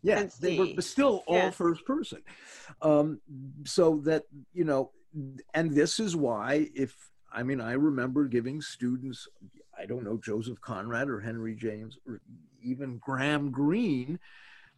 [0.03, 1.51] Yeah, they were still all yeah.
[1.51, 2.23] first person.
[2.83, 3.21] Um,
[3.65, 4.25] so that,
[4.55, 4.93] you know,
[5.55, 6.95] and this is why if
[7.33, 9.27] i mean i remember giving students
[9.79, 12.21] i don't know joseph conrad or henry james or
[12.63, 14.19] even graham greene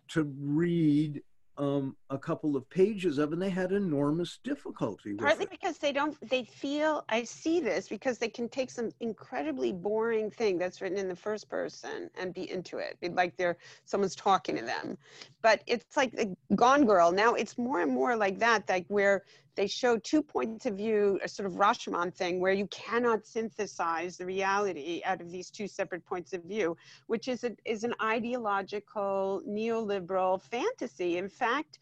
[0.09, 1.23] to read
[1.61, 5.13] um, a couple of pages of, and they had enormous difficulty.
[5.15, 5.51] Partly it.
[5.51, 10.31] because they don't, they feel, I see this because they can take some incredibly boring
[10.31, 14.57] thing that's written in the first person and be into it, like they're someone's talking
[14.57, 14.97] to them.
[15.43, 17.13] But it's like the Gone Girl.
[17.13, 19.25] Now it's more and more like that, like where
[19.61, 24.17] they show two points of view, a sort of Rashomon thing, where you cannot synthesize
[24.17, 27.93] the reality out of these two separate points of view, which is a, is an
[28.01, 31.19] ideological neoliberal fantasy.
[31.19, 31.79] In fact,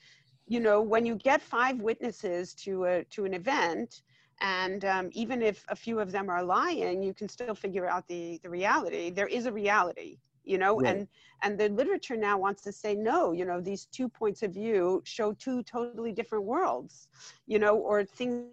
[0.48, 4.02] you know, when you get five witnesses to a to an event,
[4.40, 8.08] and um, even if a few of them are lying, you can still figure out
[8.08, 9.08] the the reality.
[9.10, 10.96] There is a reality you know right.
[10.96, 11.08] and
[11.42, 15.02] and the literature now wants to say no you know these two points of view
[15.04, 17.08] show two totally different worlds
[17.46, 18.50] you know or things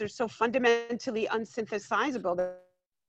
[0.00, 2.60] are so fundamentally unsynthesizable that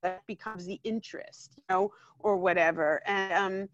[0.02, 3.68] that becomes the interest you know or whatever and um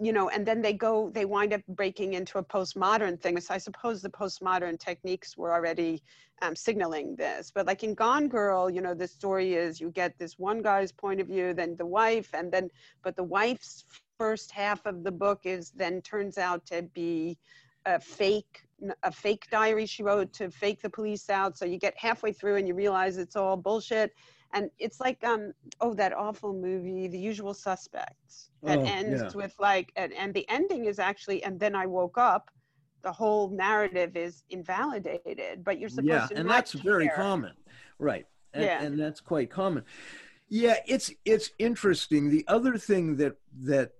[0.00, 3.38] you know, and then they go, they wind up breaking into a postmodern thing.
[3.40, 6.02] So I suppose the postmodern techniques were already
[6.40, 7.52] um, signaling this.
[7.54, 10.90] But like in Gone Girl, you know, the story is you get this one guy's
[10.90, 12.70] point of view, then the wife, and then,
[13.02, 13.84] but the wife's
[14.18, 17.38] first half of the book is then turns out to be
[17.86, 18.62] a fake
[19.02, 22.56] a fake diary she wrote to fake the police out so you get halfway through
[22.56, 24.12] and you realize it's all bullshit
[24.52, 29.30] and it's like um oh that awful movie the usual suspects that oh, ends yeah.
[29.34, 32.50] with like and, and the ending is actually and then i woke up
[33.02, 36.82] the whole narrative is invalidated but you're supposed yeah, to and that's care.
[36.82, 37.52] very common
[37.98, 38.82] right and, yeah.
[38.82, 39.84] and that's quite common
[40.48, 43.92] yeah it's it's interesting the other thing that that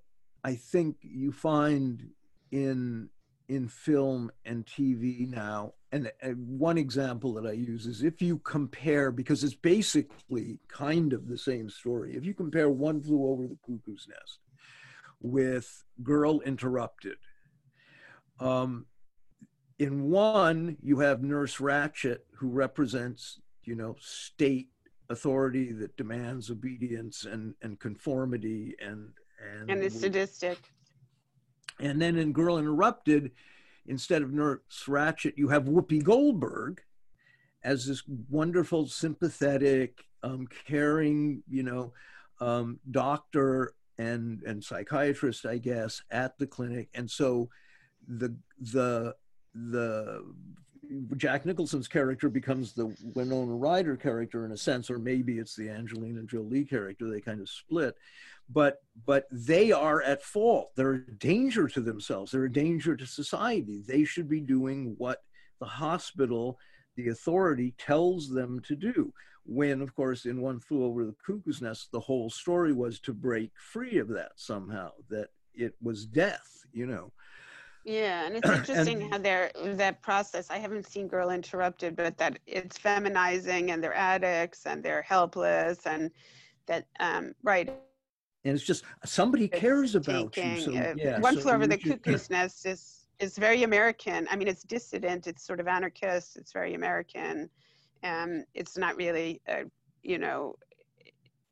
[0.44, 2.08] i think you find
[2.50, 3.08] in
[3.50, 9.10] in film and tv now and, one example that I use is if you compare,
[9.10, 13.58] because it's basically kind of the same story, if you compare One Flew Over the
[13.66, 14.38] Cuckoo's Nest
[15.20, 17.16] with Girl Interrupted,
[18.38, 18.86] um,
[19.78, 24.68] in one, you have Nurse Ratched, who represents, you know, state
[25.08, 29.08] authority that demands obedience and, and conformity and
[29.42, 30.58] and, and is sadistic.
[31.81, 33.33] And then in Girl Interrupted,
[33.87, 36.83] instead of Nurse Ratched, you have Whoopi Goldberg
[37.62, 41.93] as this wonderful, sympathetic, um, caring, you know,
[42.40, 46.88] um, doctor and and psychiatrist, I guess, at the clinic.
[46.95, 47.51] And so,
[48.07, 49.14] the the
[49.55, 50.25] the
[51.16, 55.69] Jack Nicholson's character becomes the Winona Ryder character in a sense, or maybe it's the
[55.69, 57.11] Angelina Jolie character.
[57.11, 57.97] They kind of split.
[58.49, 60.73] But but they are at fault.
[60.77, 62.33] They're a danger to themselves.
[62.33, 63.83] They're a danger to society.
[63.87, 65.23] They should be doing what
[65.61, 66.59] the hospital
[66.97, 69.12] the authority tells them to do.
[69.45, 73.12] When of course in one flew over the cuckoo's nest the whole story was to
[73.12, 77.12] break free of that somehow that it was death you know
[77.85, 80.51] Yeah, and it's interesting and, how they're that process.
[80.51, 85.87] I haven't seen Girl Interrupted, but that it's feminizing and they're addicts and they're helpless
[85.87, 86.11] and
[86.66, 87.69] that um right.
[88.45, 90.61] And it's just somebody it's cares about taking, you.
[90.62, 94.27] So, uh, yeah, One so Flew Over the Cuckoo's Nest is is very American.
[94.31, 95.27] I mean, it's dissident.
[95.27, 96.37] It's sort of anarchist.
[96.37, 97.51] It's very American.
[98.03, 99.64] and it's not really, a,
[100.03, 100.57] you know,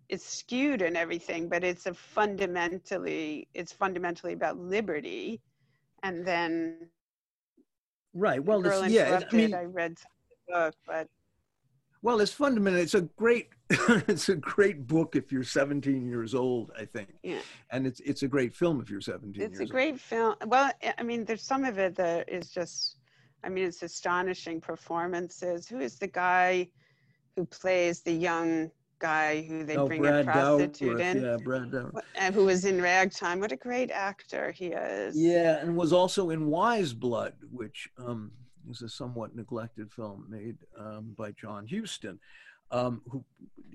[0.08, 5.42] it's skewed and everything, but it's a fundamentally it's fundamentally about liberty
[6.02, 6.88] and then
[8.14, 11.08] right well it's, yeah i mean i read the book but
[12.02, 13.48] well it's fundamental it's a great
[14.08, 17.10] it's a great book if you're 17 years old i think.
[17.22, 17.40] Yeah.
[17.70, 20.00] And it's it's a great film if you're 17 it's a great old.
[20.00, 22.96] film well i mean there's some of it that is just
[23.44, 25.68] i mean it's astonishing performances.
[25.68, 26.68] Who is the guy
[27.36, 31.22] who plays the young guy who they oh, bring Brad a prostitute in.
[31.22, 31.74] Yeah, Brad
[32.16, 33.40] And who was in Ragtime.
[33.40, 35.16] What a great actor he is.
[35.16, 38.32] Yeah, and was also in Wise Blood, which um,
[38.70, 42.18] is a somewhat neglected film made um, by John Huston,
[42.70, 43.24] um, who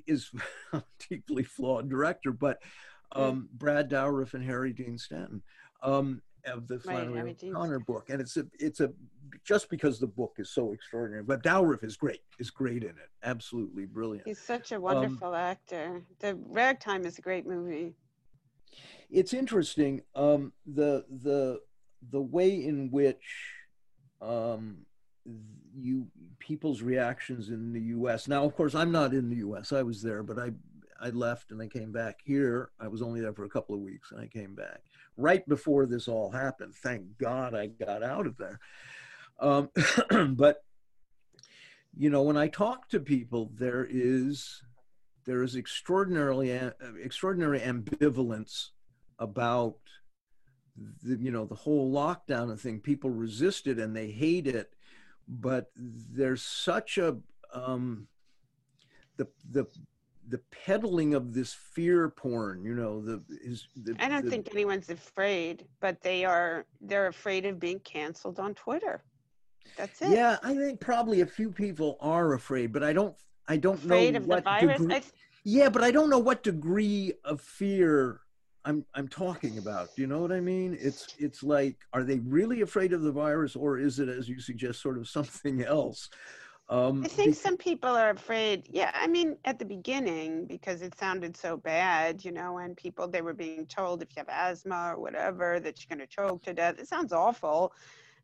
[0.08, 0.32] is
[0.74, 2.62] a deeply flawed director, but
[3.14, 5.42] um, Brad Dourif and Harry Dean Stanton.
[5.82, 8.92] Um, of the Flannery right, O'Connor book, and it's a it's a
[9.44, 11.24] just because the book is so extraordinary.
[11.24, 14.28] But Dourif is great, is great in it, absolutely brilliant.
[14.28, 16.04] He's such a wonderful um, actor.
[16.20, 17.94] The Ragtime is a great movie.
[19.10, 21.60] It's interesting um, the the
[22.12, 23.54] the way in which
[24.22, 24.86] um,
[25.76, 26.08] you
[26.40, 28.28] people's reactions in the U.S.
[28.28, 29.72] Now, of course, I'm not in the U.S.
[29.72, 30.52] I was there, but I
[31.02, 32.72] I left and I came back here.
[32.80, 34.82] I was only there for a couple of weeks, and I came back
[35.18, 36.76] right before this all happened.
[36.76, 38.60] Thank God I got out of there.
[39.40, 39.70] Um,
[40.36, 40.64] but
[41.96, 44.62] you know, when I talk to people, there is
[45.26, 46.72] there is extraordinarily uh,
[47.02, 48.70] extraordinary ambivalence
[49.20, 49.78] about
[51.04, 52.80] the you know the whole lockdown thing.
[52.80, 54.74] People resist it and they hate it,
[55.28, 57.18] but there's such a
[57.54, 58.08] um,
[59.18, 59.66] the the
[60.30, 64.50] the peddling of this fear porn you know the is the, i don't the, think
[64.52, 69.04] anyone's afraid but they are they're afraid of being canceled on twitter.
[69.78, 70.10] That's it.
[70.10, 73.16] Yeah i think probably a few people are afraid but i don't
[73.48, 75.02] i don't know, afraid know of what the virus degree,
[75.44, 78.22] yeah but i don't know what degree of fear
[78.66, 79.96] i'm i'm talking about.
[79.96, 80.78] Do you know what i mean?
[80.80, 84.40] It's it's like are they really afraid of the virus or is it as you
[84.40, 86.10] suggest sort of something else
[86.70, 88.68] um, I think some people are afraid.
[88.72, 93.08] Yeah, I mean, at the beginning, because it sounded so bad, you know, and people
[93.08, 96.42] they were being told if you have asthma or whatever that you're going to choke
[96.44, 96.80] to death.
[96.80, 97.74] It sounds awful,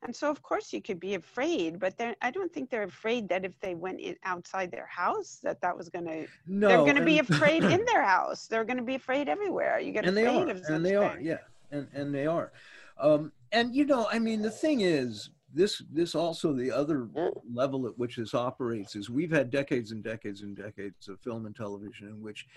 [0.03, 1.79] and so of course you could be afraid.
[1.79, 5.59] But I don't think they're afraid that if they went in outside their house that
[5.59, 6.25] that was going to.
[6.47, 8.47] No, they're going to be afraid in their house.
[8.47, 9.81] They're going to be afraid everywhere.
[9.81, 11.39] You get and afraid they are, of and they are, yeah,
[11.71, 12.53] and and they are,
[13.01, 17.07] um, and you know, I mean, the thing is this this also the other
[17.51, 21.45] level at which this operates is we've had decades and decades and decades of film
[21.45, 22.47] and television in which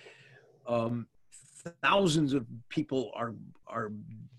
[0.67, 1.07] um,
[1.83, 3.35] thousands of people are
[3.67, 3.93] are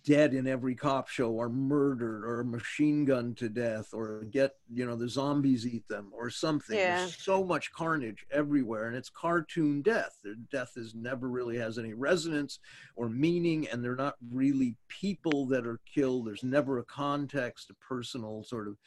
[0.06, 4.86] dead in every cop show or murdered or machine gunned to death or get you
[4.86, 6.78] know the zombies eat them or something.
[6.78, 7.00] Yeah.
[7.00, 10.18] there's so much carnage everywhere and it's cartoon death.
[10.24, 12.60] Their death is never really has any resonance
[12.96, 16.28] or meaning and they're not really people that are killed.
[16.28, 18.78] There's never a context a personal sort of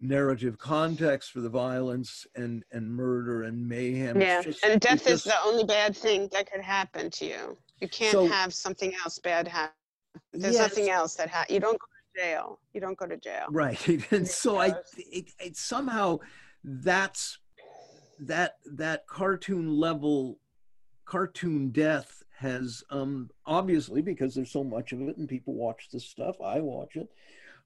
[0.00, 4.20] narrative context for the violence and and murder and mayhem.
[4.20, 7.58] Yeah, just, and death just, is the only bad thing that could happen to you.
[7.80, 9.74] You can't so, have something else bad happen.
[10.32, 10.62] There's yes.
[10.62, 12.58] nothing else that ha- you don't go to jail.
[12.72, 13.46] You don't go to jail.
[13.50, 16.18] Right, and so I it, it somehow
[16.64, 17.38] that's
[18.20, 20.38] that that cartoon level
[21.04, 26.04] cartoon death has um obviously because there's so much of it and people watch this
[26.04, 27.08] stuff i watch it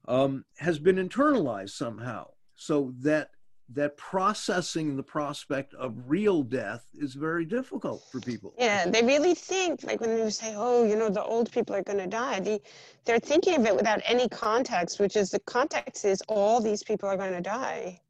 [0.07, 3.29] um, has been internalized somehow so that
[3.73, 8.53] that processing the prospect of real death is very difficult for people.
[8.57, 11.83] Yeah, they really think like when you say, "Oh, you know, the old people are
[11.83, 12.61] going to die," they
[13.05, 17.07] they're thinking of it without any context, which is the context is all these people
[17.07, 18.01] are going to die.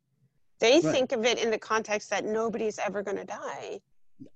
[0.60, 0.84] They right.
[0.84, 3.82] think of it in the context that nobody's ever going to die.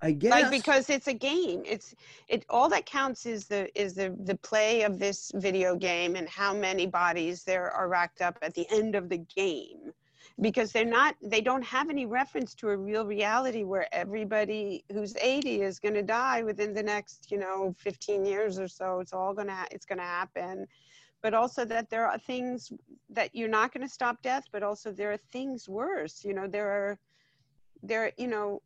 [0.01, 1.63] I guess like because it's a game.
[1.65, 1.95] It's
[2.27, 6.27] it all that counts is the is the the play of this video game and
[6.27, 9.91] how many bodies there are racked up at the end of the game.
[10.41, 15.15] Because they're not they don't have any reference to a real reality where everybody who's
[15.15, 18.99] 80 is going to die within the next, you know, 15 years or so.
[18.99, 20.67] It's all going to it's going to happen.
[21.21, 22.71] But also that there are things
[23.09, 26.23] that you're not going to stop death, but also there are things worse.
[26.23, 26.99] You know, there are
[27.81, 28.61] there you know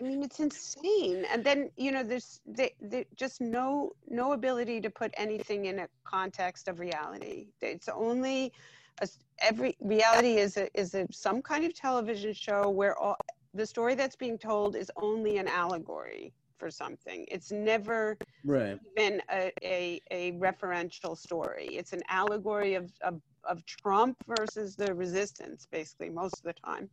[0.00, 1.24] I mean, it's insane.
[1.30, 5.80] And then you know, there's they, they just no no ability to put anything in
[5.80, 7.48] a context of reality.
[7.60, 8.52] It's only
[9.00, 9.08] a,
[9.40, 13.16] every reality is a, is a, some kind of television show where all,
[13.54, 17.26] the story that's being told is only an allegory for something.
[17.28, 18.78] It's never right.
[18.96, 21.66] been a, a, a referential story.
[21.72, 26.88] It's an allegory of, of, of Trump versus the resistance, basically, most of the time.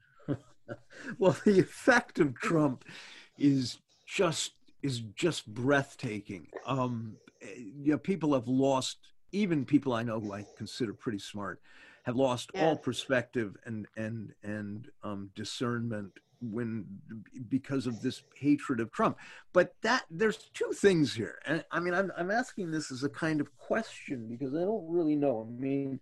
[1.18, 2.86] well, the effect of Trump
[3.38, 6.48] is just is just breathtaking.
[6.66, 8.98] Um, you know, people have lost,
[9.32, 11.62] even people I know who I consider pretty smart,
[12.04, 16.12] have lost all perspective and and and um, discernment
[16.42, 16.86] when
[17.50, 19.18] because of this hatred of Trump.
[19.54, 23.10] But that there's two things here, and I mean I'm I'm asking this as a
[23.10, 25.48] kind of question because I don't really know.
[25.48, 26.00] I mean,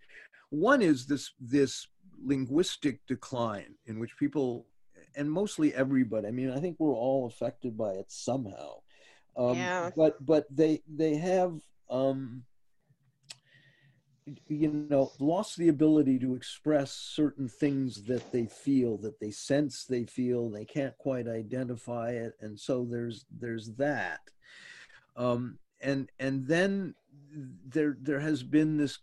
[0.50, 1.88] one is this this
[2.24, 4.66] linguistic decline in which people
[5.16, 6.28] and mostly everybody.
[6.28, 8.82] I mean, I think we're all affected by it somehow.
[9.36, 9.90] Um, yeah.
[9.96, 11.60] But but they they have
[11.90, 12.44] um,
[14.48, 19.86] you know lost the ability to express certain things that they feel that they sense
[19.86, 24.20] they feel they can't quite identify it and so there's there's that
[25.16, 26.94] um, and and then
[27.68, 29.00] there there has been this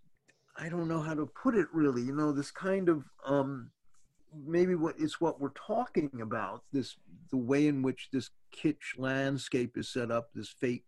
[0.57, 3.70] i don't know how to put it really you know this kind of um,
[4.46, 6.96] maybe what it's what we're talking about this
[7.30, 10.84] the way in which this kitsch landscape is set up this fake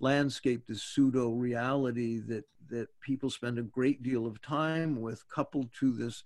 [0.00, 5.70] landscape, this pseudo reality that that people spend a great deal of time with, coupled
[5.80, 6.22] to this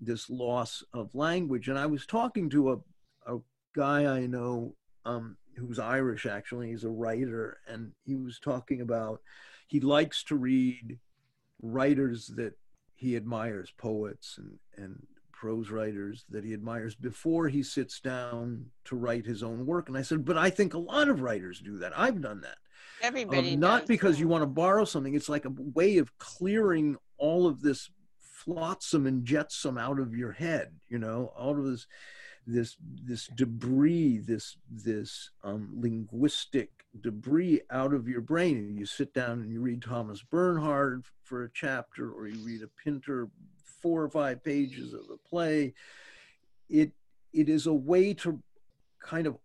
[0.00, 1.68] this loss of language.
[1.68, 3.38] And I was talking to a, a
[3.74, 4.74] guy I know
[5.04, 6.70] um, who's Irish, actually.
[6.70, 9.20] He's a writer, and he was talking about
[9.68, 10.98] he likes to read
[11.62, 12.54] writers that
[12.94, 18.94] he admires, poets and and prose writers that he admires before he sits down to
[18.94, 19.88] write his own work.
[19.88, 21.98] And I said, but I think a lot of writers do that.
[21.98, 22.58] I've done that.
[23.02, 25.14] Everybody um, not because you want to borrow something.
[25.14, 27.90] It's like a way of clearing all of this
[28.20, 30.74] flotsam and jetsam out of your head.
[30.88, 31.88] You know, all of this
[32.46, 36.70] this this debris, this this um, linguistic
[37.00, 38.58] debris out of your brain.
[38.58, 42.62] And you sit down and you read Thomas Bernhard for a chapter, or you read
[42.62, 43.28] a Pinter
[43.80, 45.74] four or five pages of a play.
[46.68, 46.92] It
[47.32, 48.42] it is a way to
[49.00, 49.36] kind of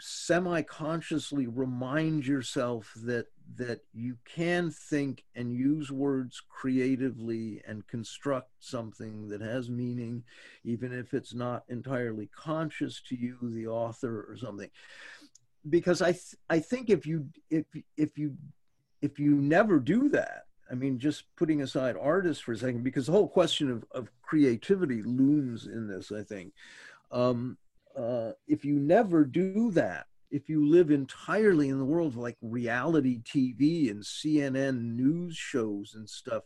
[0.00, 9.28] semi-consciously remind yourself that that you can think and use words creatively and construct something
[9.28, 10.24] that has meaning
[10.64, 14.70] even if it's not entirely conscious to you the author or something.
[15.68, 17.66] Because i th- i think if you if
[17.96, 18.36] if you
[19.00, 23.06] if you never do that i mean just putting aside artists for a second because
[23.06, 26.52] the whole question of, of creativity looms in this i think.
[27.12, 27.58] Um,
[27.96, 32.38] uh, if you never do that, if you live entirely in the world of like
[32.40, 36.42] reality TV and CNN news shows and stuff,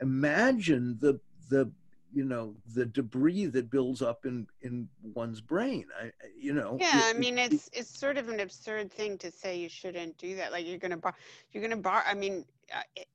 [0.00, 1.18] imagine the
[1.48, 1.72] the
[2.12, 5.86] you know the debris that builds up in in one's brain.
[5.98, 6.76] I you know.
[6.78, 9.70] Yeah, it, I mean it, it's it's sort of an absurd thing to say you
[9.70, 10.52] shouldn't do that.
[10.52, 11.14] Like you're gonna bar,
[11.52, 12.04] you're gonna bar.
[12.06, 13.08] I mean, uh, it,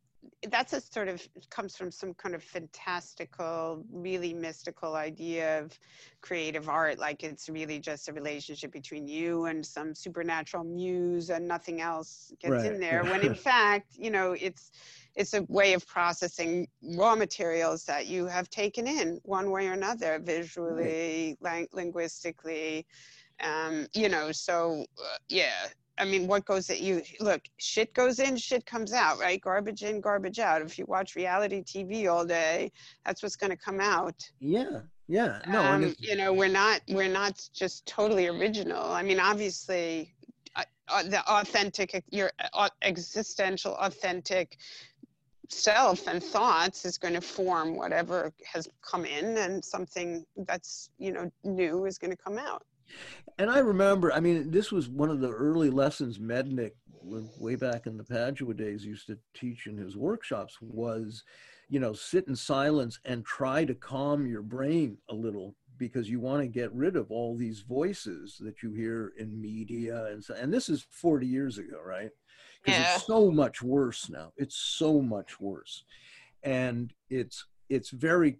[0.49, 5.77] that's a sort of comes from some kind of fantastical really mystical idea of
[6.21, 11.47] creative art like it's really just a relationship between you and some supernatural muse and
[11.47, 12.71] nothing else gets right.
[12.71, 14.71] in there when in fact you know it's
[15.15, 19.73] it's a way of processing raw materials that you have taken in one way or
[19.73, 21.67] another visually right.
[21.73, 22.85] linguistically
[23.41, 25.67] um, you know so uh, yeah
[25.97, 27.01] I mean, what goes at you?
[27.19, 29.41] Look, shit goes in, shit comes out, right?
[29.41, 30.61] Garbage in, garbage out.
[30.61, 32.71] If you watch reality TV all day,
[33.05, 34.15] that's what's going to come out.
[34.39, 35.39] Yeah, yeah.
[35.47, 38.91] No, um, you know, we're not we're not just totally original.
[38.91, 40.13] I mean, obviously,
[40.55, 44.57] uh, uh, the authentic, your uh, existential, authentic
[45.49, 51.11] self and thoughts is going to form whatever has come in, and something that's you
[51.11, 52.63] know new is going to come out.
[53.37, 56.71] And I remember, I mean, this was one of the early lessons Mednick,
[57.03, 61.23] way back in the Padua days, used to teach in his workshops was,
[61.69, 66.19] you know, sit in silence and try to calm your brain a little because you
[66.19, 70.33] want to get rid of all these voices that you hear in media and so,
[70.33, 72.09] and this is 40 years ago, right?
[72.63, 72.95] Because yeah.
[72.95, 74.33] it's so much worse now.
[74.37, 75.83] It's so much worse.
[76.43, 78.39] And it's it's very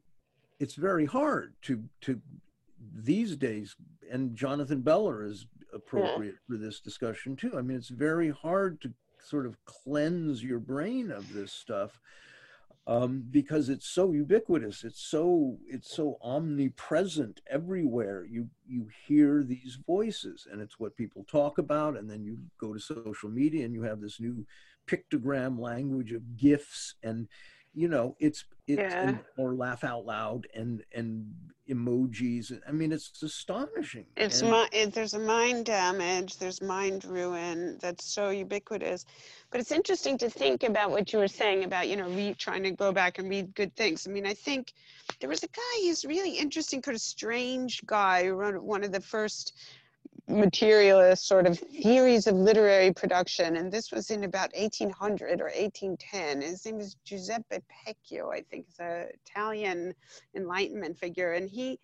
[0.60, 2.20] it's very hard to to
[2.94, 3.76] these days,
[4.12, 6.56] and Jonathan Beller is appropriate yeah.
[6.56, 7.54] for this discussion too.
[7.58, 12.00] I mean, it's very hard to sort of cleanse your brain of this stuff
[12.88, 14.84] um, because it's so ubiquitous.
[14.84, 18.26] It's so it's so omnipresent everywhere.
[18.26, 21.98] You you hear these voices, and it's what people talk about.
[21.98, 24.46] And then you go to social media, and you have this new
[24.88, 27.28] pictogram language of gifs and
[27.78, 29.08] you know it's it's Yeah.
[29.10, 31.32] and, or laugh out loud and and
[31.70, 37.06] emojis i mean it's astonishing It's And- mi- it, there's a mind damage, there's mind
[37.06, 39.06] ruin that's so ubiquitous.
[39.52, 42.64] But it's interesting to think about what you were saying about, you know, read, trying
[42.64, 44.08] to go back and read good things.
[44.08, 44.74] I mean, I think
[45.20, 48.92] there was a guy, he's really interesting, kind of strange guy who wrote one of
[48.92, 49.46] the first
[50.28, 53.58] materialist sort of theories of literary production.
[53.58, 56.42] And this was in about 1800 or 1810.
[56.42, 59.94] His name is Giuseppe Pecchio, I think, is a Italian
[60.36, 61.34] Enlightenment figure.
[61.34, 61.80] And he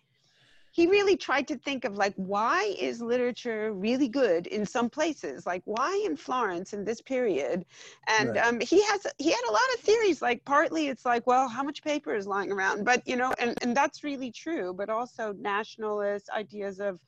[0.74, 5.46] he really tried to think of like why is literature really good in some places
[5.46, 7.64] like why in florence in this period
[8.08, 8.38] and Right.
[8.38, 11.62] um, he has he had a lot of theories like partly it's like well how
[11.62, 15.32] much paper is lying around but you know and, and that's really true but also
[15.38, 16.98] nationalist ideas of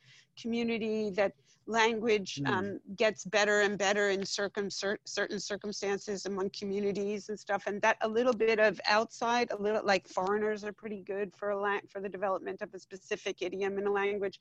[0.40, 1.32] community that
[1.66, 2.48] language Mm.
[2.52, 7.82] um, gets better and better in circum cer- certain circumstances among communities and stuff and
[7.82, 11.60] that a little bit of outside a little like foreigners are pretty good for a
[11.60, 14.40] lang- for the development of a specific idiom in a language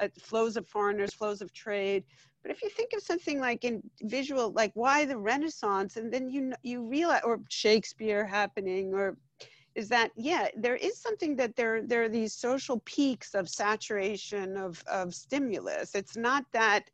[0.00, 2.04] uh, flows of foreigners flows of trade
[2.42, 6.28] but if you think of something like in visual like why the renaissance and then
[6.30, 9.16] you you realize or shakespeare happening or
[9.74, 14.56] is that yeah there is something that there there are these social peaks of saturation
[14.56, 15.94] of of stimulus.
[15.94, 16.90] It's not that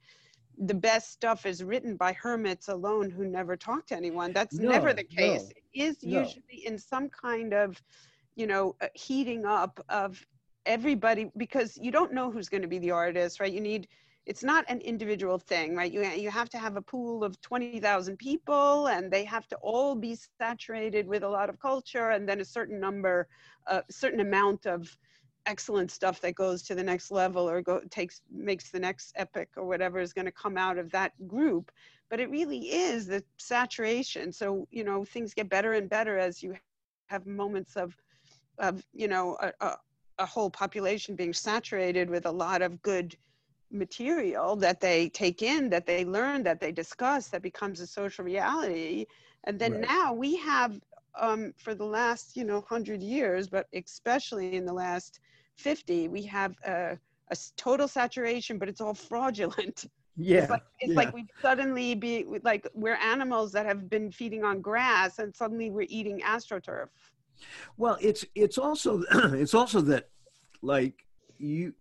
[0.58, 4.32] the best stuff is written by hermits alone who never talk to anyone.
[4.32, 5.42] That's never the case.
[5.42, 6.20] No, it is no.
[6.20, 7.80] usually in some kind of
[8.36, 10.24] you know heating up of
[10.66, 13.52] everybody because you don't know who's going to be the artist right?
[13.52, 13.88] You need
[14.28, 15.90] it's not an individual thing, right?
[15.90, 19.94] You, you have to have a pool of 20,000 people and they have to all
[19.94, 23.26] be saturated with a lot of culture and then a certain number,
[23.68, 24.94] a certain amount of
[25.46, 29.48] excellent stuff that goes to the next level or go, takes, makes the next epic
[29.56, 31.72] or whatever is going to come out of that group.
[32.10, 34.30] But it really is the saturation.
[34.30, 36.54] So, you know, things get better and better as you
[37.06, 37.96] have moments of,
[38.58, 39.76] of you know, a, a,
[40.18, 43.16] a whole population being saturated with a lot of good
[43.70, 48.24] material that they take in, that they learn, that they discuss, that becomes a social
[48.24, 49.06] reality.
[49.44, 49.88] And then Right.
[49.88, 50.80] now we have,
[51.18, 55.20] um, for the last, you know, 100 years, but especially in the last
[55.56, 56.98] 50, we have a
[57.56, 59.86] total saturation, but it's all fraudulent.
[60.16, 60.96] yeah It's like, it's yeah.
[60.96, 65.70] like we suddenly be like we're animals that have been feeding on grass and suddenly
[65.70, 66.88] we're eating astroturf.
[67.76, 69.02] Well, it's it's also
[69.34, 70.10] it's also that
[70.62, 71.04] like
[71.38, 71.74] you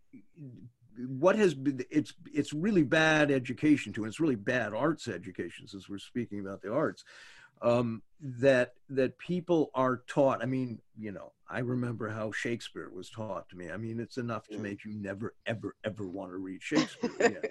[1.07, 5.67] what has been it's it's really bad education too and it's really bad arts education
[5.67, 7.03] since we're speaking about the arts
[7.61, 13.09] um that that people are taught i mean you know i remember how shakespeare was
[13.09, 14.61] taught to me i mean it's enough to Mm.
[14.61, 17.41] make you never ever ever want to read shakespeare again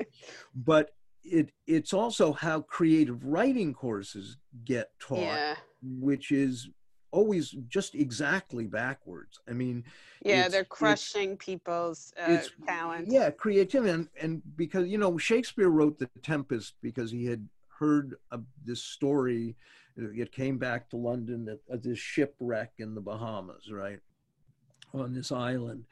[0.55, 0.91] but
[1.25, 5.57] it it's also how creative writing courses get taught yeah.
[5.83, 6.69] which is
[7.17, 9.41] always just exactly backwards.
[9.49, 9.85] I mean,
[10.25, 13.09] Yeah, they're crushing people's uh, talent.
[13.11, 17.49] yeah, creativity, and, and because you know Shakespeare wrote The Tempest because he had
[17.79, 19.57] heard of this story.
[19.99, 24.01] It came back to London that of this shipwreck in the Bahamas, right,
[24.93, 25.85] on this island,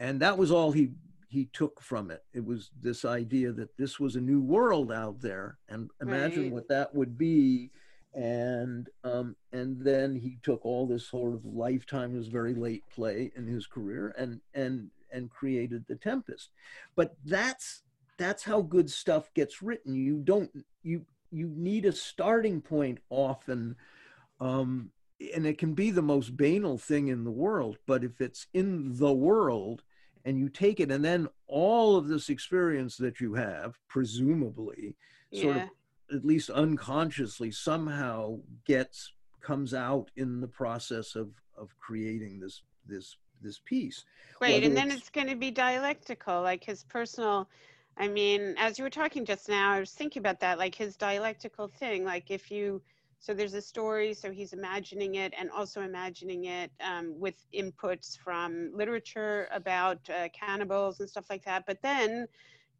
[0.00, 0.90] and that was all he
[1.28, 2.24] he took from it.
[2.34, 6.52] It was this idea that this was a new world out there, and imagine Right.
[6.52, 7.70] what that would be.
[8.14, 13.30] And um, and then he took all this sort of lifetime, his very late play
[13.36, 16.50] in his career, and and and created the Tempest.
[16.96, 17.82] But that's
[18.16, 19.94] that's how good stuff gets written.
[19.94, 20.50] You don't
[20.82, 23.76] you you need a starting point often,
[24.40, 24.90] um,
[25.34, 27.78] and it can be the most banal thing in the world.
[27.86, 29.82] But if it's in the world,
[30.24, 34.96] and you take it, and then all of this experience that you have, presumably,
[35.32, 35.62] sort of
[36.12, 43.16] at least unconsciously somehow gets comes out in the process of of creating this this
[43.40, 44.04] this piece
[44.40, 47.48] Right, whether and then it's- it's going to be dialectical, like his personal.
[47.96, 50.96] I mean, as you were talking just now, I was thinking about that, like his
[50.96, 52.04] dialectical thing.
[52.04, 52.80] Like if you,
[53.18, 58.16] so there's a story, so he's imagining it and also imagining it um, with inputs
[58.16, 61.64] from literature about uh, cannibals and stuff like that.
[61.66, 62.28] But then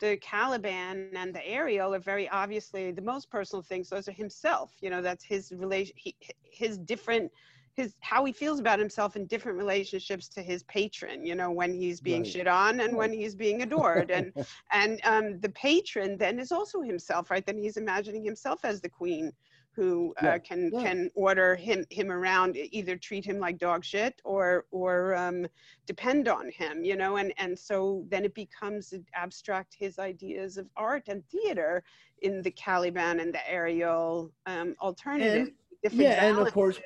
[0.00, 3.88] the Caliban and the Ariel are very obviously the most personal things.
[3.88, 4.72] Those are himself.
[4.80, 7.30] You know, that's his relation, he, his different
[7.74, 11.72] his how he feels about himself in different relationships to his patron you know when
[11.72, 12.26] he's being Right.
[12.26, 14.32] shit on and when he's being adored and
[14.72, 18.88] and um, the patron then is also himself right then he's imagining himself as the
[18.88, 19.32] queen
[19.78, 20.82] who uh, can yeah.
[20.82, 25.46] can order him him around, either treat him like dog shit or or um,
[25.86, 30.66] depend on him, you know, and and so then it becomes abstract his ideas of
[30.76, 31.84] art and theater
[32.22, 35.50] in the Caliban and the Ariel um, alternative.
[35.84, 36.80] different yeah, and of course,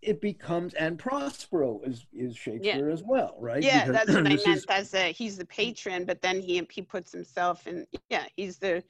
[0.00, 3.62] it becomes and Prospero is is Shakespeare as well, right?
[3.62, 4.46] Yeah, Because that's what I meant.
[4.46, 7.86] is- As a, he's the patron, but then he he puts himself in.
[8.08, 8.82] Yeah, he's the,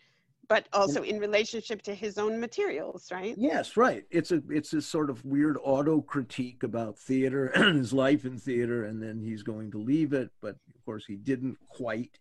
[0.48, 3.34] but also in relationship to his own materials, right?
[3.36, 4.04] Yes, right.
[4.10, 8.38] It's a it's a sort of weird auto critique about theater and his life in
[8.38, 12.18] theater, and then he's going to leave it, but of course he didn't quite.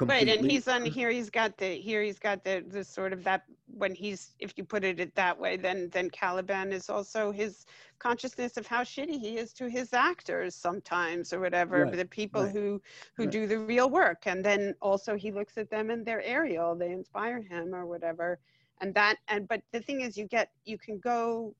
[0.00, 1.10] Right, and he's on here.
[1.10, 2.02] He's got the here.
[2.02, 5.56] He's got the the sort of that when he's if you put it that way,
[5.58, 7.66] then then Caliban is also his
[7.98, 11.84] consciousness of how shitty he is to his actors sometimes or whatever.
[11.84, 12.80] Right, The people right, who
[13.16, 13.32] who right.
[13.32, 16.74] do the real work, and then also he looks at them and they're Ariel.
[16.74, 18.38] They inspire him or whatever,
[18.80, 21.54] and that and but the thing is, you get you can go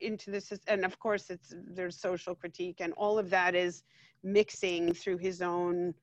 [0.00, 3.82] into this and of course it's there's social critique and all of that is
[4.22, 5.94] mixing through his own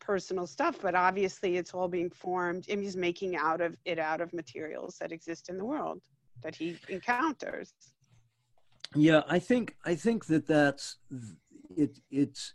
[0.00, 4.20] personal stuff but obviously it's all being formed and he's making out of it out
[4.20, 6.00] of materials that exist in the world
[6.42, 7.74] that he encounters
[8.94, 10.96] Yeah, I think I think that that's
[11.76, 11.98] it.
[12.10, 12.54] It's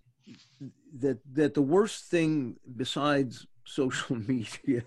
[0.99, 4.83] that that the worst thing besides social media,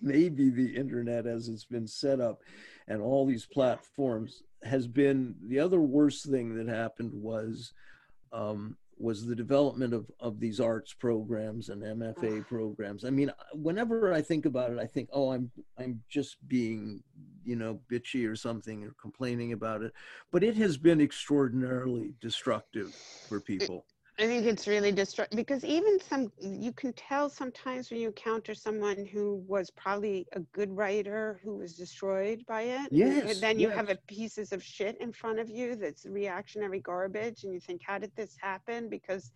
[0.00, 2.42] maybe the internet as it's been set up,
[2.88, 7.72] and all these platforms has been the other worst thing that happened was
[8.32, 12.44] um, was the development of of these arts programs and MFA ah.
[12.48, 13.04] programs.
[13.04, 17.02] I mean, whenever I think about it, I think, oh, I'm I'm just being
[17.44, 19.92] you know bitchy or something or complaining about it
[20.30, 22.94] but it has been extraordinarily destructive
[23.28, 23.84] for people
[24.18, 28.54] i think it's really destructive because even some you can tell sometimes when you encounter
[28.54, 33.58] someone who was probably a good writer who was destroyed by it Yes, and then
[33.58, 37.60] you have a pieces of shit in front of you that's reactionary garbage and you
[37.60, 38.88] think how did this happen?
[38.88, 39.32] because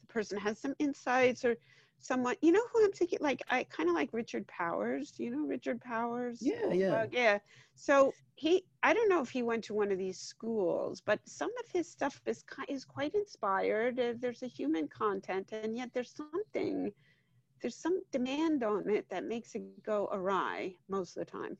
[0.00, 1.56] the person has some insights or
[2.00, 5.30] someone you know who i'm thinking like i kind of like richard powers do you
[5.30, 6.94] know richard powers Yeah, yeah.
[6.94, 7.38] Uh, yeah
[7.74, 11.50] so he i don't know if he went to one of these schools but some
[11.60, 16.14] of his stuff is is quite inspired Uh, there's a human content and yet there's
[16.14, 16.92] something
[17.60, 21.56] there's some demand on it that makes it go awry most of the time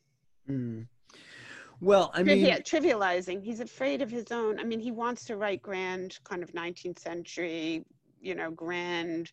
[0.49, 0.87] Mm.
[1.81, 5.37] well i mean Trivia- trivializing he's afraid of his own i mean he wants to
[5.37, 7.85] write grand kind of 19th century
[8.21, 9.31] you know grand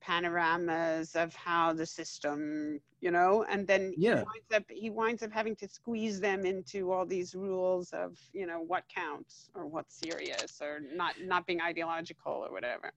[0.00, 4.18] panoramas of how the system you know and then Yeah.
[4.18, 8.18] he winds up he winds up having to squeeze them into all these rules of
[8.32, 12.92] you know what counts or what's serious or not not being ideological or whatever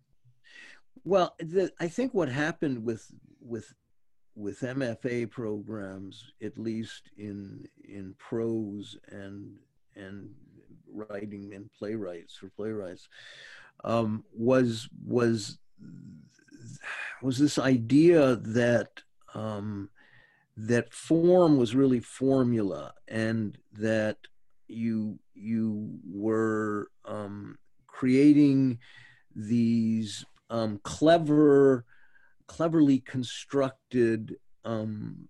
[1.03, 3.73] well the, i think what happened with with
[4.35, 9.55] with mfa programs at least in in prose and
[9.95, 10.29] and
[10.93, 13.07] writing and playwrights for playwrights
[13.83, 15.57] um, was was
[17.21, 18.89] was this idea that
[19.33, 19.89] um,
[20.57, 24.17] that form was really formula and that
[24.67, 27.57] you you were um,
[27.87, 28.77] creating
[29.35, 31.85] these um, clever
[32.47, 35.27] cleverly constructed um,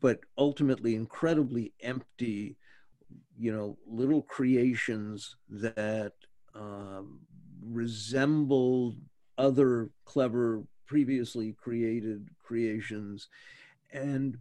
[0.00, 2.56] but ultimately incredibly empty
[3.38, 6.12] you know little creations that
[6.54, 7.20] um,
[7.62, 8.96] resembled
[9.36, 13.28] other clever previously created creations.
[13.92, 14.38] And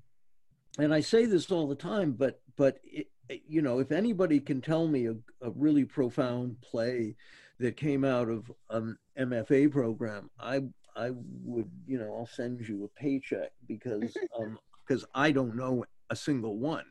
[0.80, 3.06] and i say this all the time but but it,
[3.48, 5.12] you know if anybody can tell me a,
[5.44, 7.16] a really profound play
[7.60, 10.60] that came out of an mfa program i
[10.96, 11.12] i
[11.44, 16.16] would you know i'll send you a paycheck because um because i don't know a
[16.16, 16.86] single one.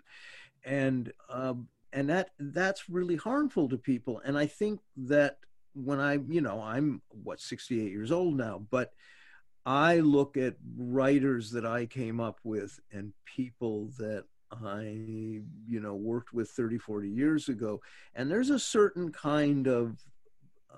[0.65, 4.21] And um and that that's really harmful to people.
[4.25, 5.39] And i think that
[5.75, 8.93] when i you know i'm what 68 years old now but
[9.67, 14.25] i look at writers that i came up with and people that
[14.65, 17.81] i you know worked with 30 40 years ago
[18.15, 19.99] and there's a certain kind of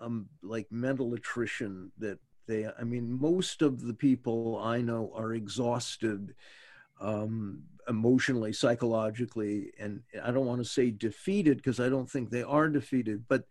[0.01, 5.33] um like mental attrition that they i mean most of the people i know are
[5.33, 6.35] exhausted
[7.01, 12.43] um, emotionally, psychologically, and I don't want to say defeated because I don't think they
[12.43, 13.45] are defeated, but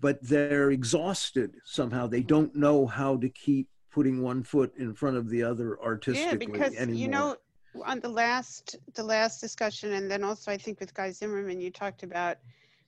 [0.00, 2.06] but they're exhausted somehow.
[2.06, 6.46] They don't know how to keep putting one foot in front of the other artistically
[6.46, 7.00] yeah because anymore.
[7.00, 7.36] you know
[7.84, 11.70] on the last the last discussion and then also i think with guy zimmerman you
[11.70, 12.36] talked about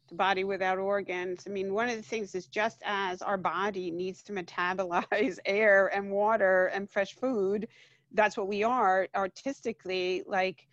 [0.09, 3.91] the body without organs i mean one of the things is just as our body
[3.91, 7.69] needs to metabolize air and water and fresh food
[8.15, 10.67] that's what we are artistically like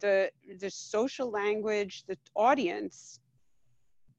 [0.00, 3.20] the the social language the audience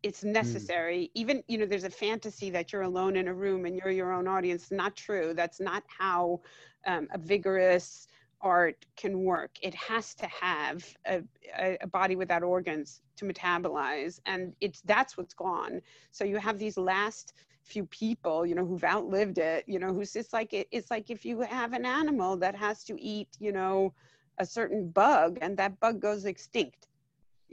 [0.04, 1.12] it's necessary.
[1.16, 4.14] Even you know there's a fantasy that you're alone in a room and you're your
[4.14, 4.72] own audience.
[4.72, 5.34] Not true.
[5.34, 6.42] That's not how
[6.86, 8.08] um, a vigorous
[8.42, 9.52] art can work.
[9.62, 11.24] It has to have a,
[11.60, 15.82] a, a body without organs to metabolize and it's that's what's gone.
[16.12, 17.34] So you have these last
[17.64, 21.10] few people you know who've outlived it you know who's just like it, it's like
[21.10, 23.94] if you have an animal that has to eat you know
[24.40, 26.88] a certain bug and that bug goes extinct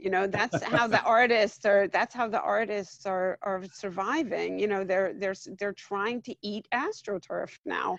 [0.01, 4.67] you know that's how the artists are that's how the artists are are surviving you
[4.67, 7.97] know they're they're they're trying to eat astroturf now.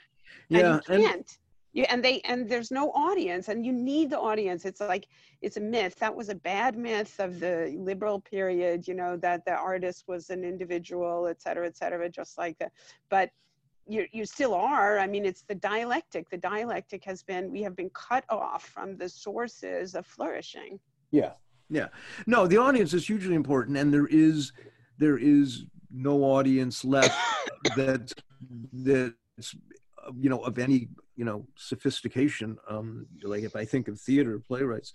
[0.49, 1.39] Yeah and you can't.
[1.75, 4.67] You, and they and there's no audience and you need the audience.
[4.67, 5.09] It's like
[5.41, 5.95] it's a myth.
[6.01, 10.29] That was a bad myth of the liberal period you know that the artist was
[10.29, 12.73] an individual et cetera et cetera just like that.
[13.09, 13.31] But
[13.87, 14.99] you, you still are.
[14.99, 16.29] I mean it's the dialectic.
[16.29, 20.79] The dialectic has been we have been cut off from the sources of flourishing.
[21.11, 21.33] Yeah
[21.73, 21.89] yeah.
[22.27, 24.53] No the audience is hugely important and there is
[24.99, 27.19] there is no audience left
[27.77, 28.13] that
[28.73, 29.57] that's
[30.19, 34.93] you know of any you know sophistication um like if i think of theater playwrights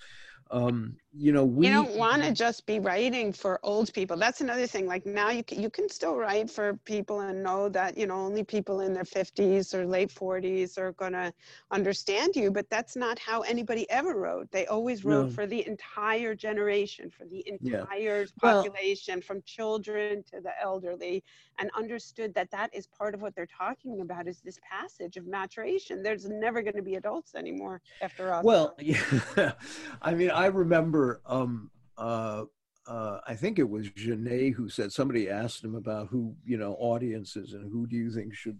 [0.52, 4.16] um you know we you don't want to just be writing for old people.
[4.18, 7.70] That's another thing like now you can, you can still write for people and know
[7.70, 11.34] that you know only people in their 50s or late 40s are going to
[11.72, 14.52] understand you but that's not how anybody ever wrote.
[14.52, 15.32] They always wrote no.
[15.32, 18.26] for the entire generation for the entire yeah.
[18.40, 21.24] population well, from children to the elderly
[21.58, 25.26] and understood that that is part of what they're talking about is this passage of
[25.26, 26.04] maturation.
[26.04, 28.44] There's never going to be adults anymore after all.
[28.44, 29.54] Well yeah.
[30.02, 32.44] I mean i remember um, uh,
[32.88, 36.76] uh, I think it was Genet who said somebody asked him about who you know
[36.80, 38.60] audiences and who do you think should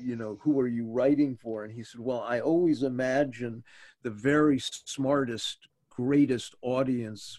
[0.00, 3.62] you know who are you writing for and he said well I always imagine
[4.02, 7.38] the very smartest greatest audience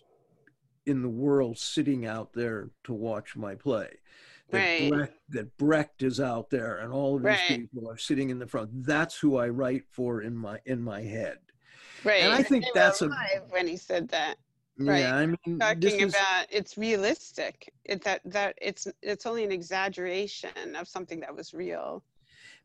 [0.86, 3.90] in the world sitting out there to watch my play
[4.52, 4.92] that, right.
[4.92, 7.48] Brecht, that Brecht is out there and all of these right.
[7.48, 11.02] people are sitting in the front that's who I write for in my in my
[11.02, 11.40] head
[12.06, 12.24] Right.
[12.24, 13.10] And I think that's a
[13.50, 14.36] when he said that.
[14.78, 15.00] Right.
[15.00, 17.72] Yeah, I mean, talking is, about it's realistic.
[17.86, 22.04] It that that it's it's only an exaggeration of something that was real.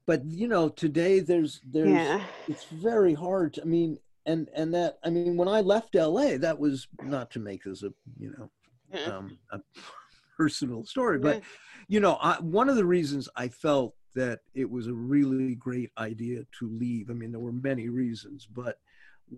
[0.07, 2.23] But you know, today there's there's yeah.
[2.49, 3.55] it's very hard.
[3.55, 7.31] To, I mean, and and that I mean, when I left LA, that was not
[7.33, 8.51] to make this a you know
[8.93, 9.17] yeah.
[9.17, 9.61] um, a
[10.37, 11.43] personal story, but yeah.
[11.87, 15.91] you know, I, one of the reasons I felt that it was a really great
[15.97, 17.11] idea to leave.
[17.11, 18.79] I mean, there were many reasons, but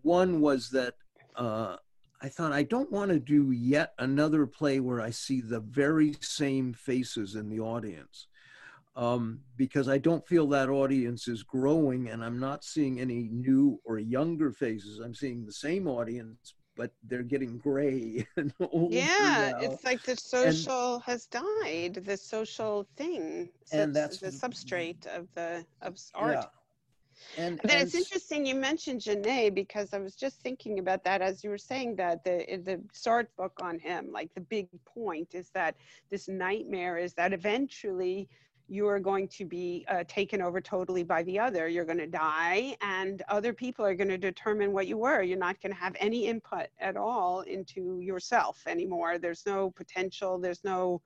[0.02, 0.94] one was that
[1.36, 1.76] uh,
[2.20, 6.14] I thought I don't want to do yet another play where I see the very
[6.20, 8.28] same faces in the audience.
[8.94, 13.80] Um, because I don't feel that audience is growing and I'm not seeing any new
[13.84, 14.98] or younger faces.
[14.98, 19.58] I'm seeing the same audience, but they're getting gray and older yeah now.
[19.60, 25.26] it's like the social and, has died the social thing and that's the substrate of
[25.34, 26.44] the of art yeah.
[27.36, 31.22] And, then and it's interesting you mentioned Genet because I was just thinking about that
[31.22, 35.34] as you were saying that the the Sartre book on him, like the big point
[35.34, 35.76] is that
[36.10, 38.28] this nightmare is that eventually
[38.68, 41.68] you are going to be uh, taken over totally by the other.
[41.68, 45.22] You're going to die, and other people are going to determine what you were.
[45.22, 49.18] You're not going to have any input at all into yourself anymore.
[49.18, 50.38] There's no potential.
[50.38, 51.02] There's no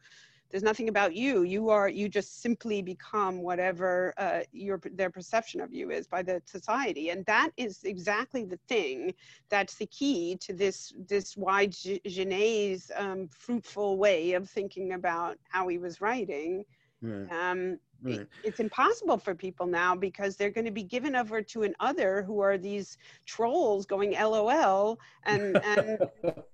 [0.51, 1.43] there's nothing about you.
[1.43, 6.23] You are you just simply become whatever uh, your their perception of you is by
[6.23, 7.11] the society.
[7.11, 9.13] And that is exactly the thing
[9.49, 15.69] that's the key to this this wide Genet's um, fruitful way of thinking about how
[15.69, 16.65] he was writing.
[17.03, 17.31] Right.
[17.31, 18.27] um, Right.
[18.45, 22.23] it's impossible for people now because they're going to be given over to an other
[22.23, 25.99] who are these trolls going lol and and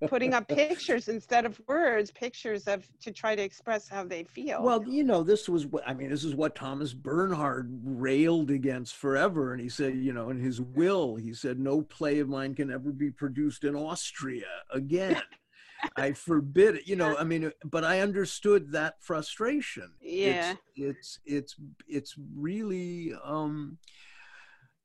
[0.07, 4.63] putting up pictures instead of words pictures of to try to express how they feel
[4.63, 8.95] well you know this was what i mean this is what thomas bernhard railed against
[8.95, 12.55] forever and he said you know in his will he said no play of mine
[12.55, 15.21] can ever be produced in austria again
[15.97, 16.87] I forbid it.
[16.87, 19.91] You know, I mean, but I understood that frustration.
[20.01, 20.55] Yeah.
[20.75, 21.55] It's it's it's,
[21.87, 23.77] it's really um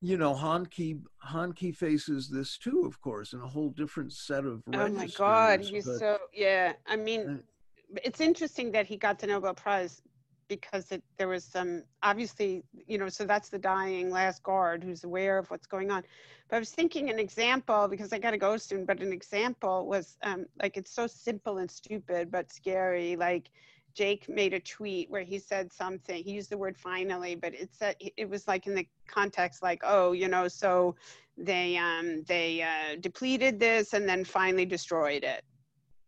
[0.01, 4.63] you know, Handke Handke faces this too, of course, in a whole different set of
[4.73, 6.73] Oh my God, he's but, so yeah.
[6.87, 7.43] I mean,
[8.03, 10.01] it's interesting that he got the Nobel Prize
[10.49, 15.05] because it, there was some obviously you know so that's the dying last guard who's
[15.05, 16.03] aware of what's going on.
[16.49, 19.87] But i was thinking an example because i got to go soon but an example
[19.87, 23.49] was um, like it's so simple and stupid but scary like
[23.93, 27.69] jake made a tweet where he said something he used the word finally but it
[27.71, 30.95] said it was like in the context like oh you know so
[31.37, 35.43] they um they uh, depleted this and then finally destroyed it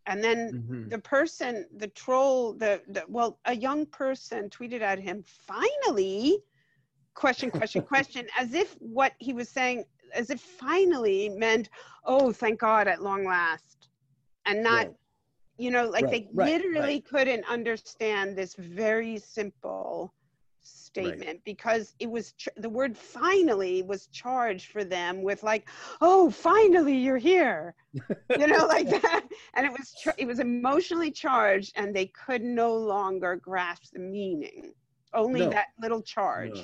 [0.08, 0.90] And then Mhm.
[0.90, 6.40] the person, the troll, the, the well, a young person tweeted at him, finally,
[7.14, 9.84] question, question, question, as if what he was saying,
[10.14, 11.70] as if finally meant,
[12.06, 13.90] oh, thank God at long last.
[14.46, 14.96] And not, Right.
[15.58, 20.14] you know, like Right, they right, literally couldn't understand this very simple
[20.92, 25.68] statement because it was ch- the word finally was charged for them with like
[26.02, 27.74] oh finally you're here
[28.38, 29.24] you know like that
[29.54, 34.74] and it was it was emotionally charged and they could no longer grasp the meaning
[35.14, 35.50] only No.
[35.50, 36.64] that little charge No.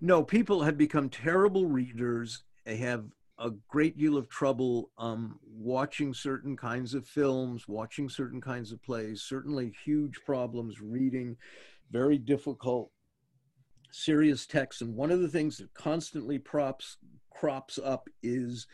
[0.00, 2.42] No, people have become terrible readers.
[2.64, 3.04] They have
[3.38, 8.82] a great deal of trouble um, watching certain kinds of films, watching certain kinds of
[8.82, 11.36] plays, certainly huge problems reading
[11.90, 12.90] very difficult,
[13.90, 14.82] serious texts.
[14.82, 16.96] And one of the things that constantly props
[17.30, 18.66] crops up is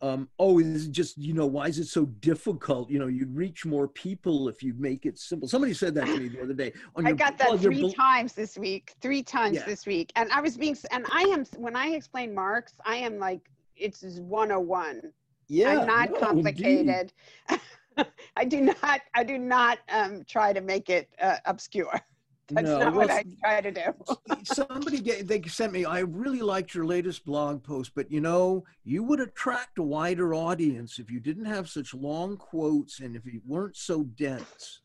[0.00, 2.90] um, oh, is it just, you know, why is it so difficult?
[2.90, 5.46] You know, you'd reach more people if you make it simple.
[5.46, 6.72] Somebody said that to me the other day.
[6.96, 9.64] On I your- got that your three bel- times this week, three times Yeah.
[9.64, 10.10] this week.
[10.16, 13.48] And I was being, s- and I am, when I explain Marx, I am like,
[13.76, 15.02] it's 101.
[15.46, 17.12] Yeah, I'm not no, complicated.
[18.36, 22.00] I do not, I do not um, try to make it uh, obscure.
[22.48, 24.36] That's No, not what I try to do.
[24.44, 28.64] somebody get, they sent me i really liked your latest blog post but you know
[28.84, 33.24] you would attract a wider audience if you didn't have such long quotes and if
[33.24, 34.80] you weren't so dense.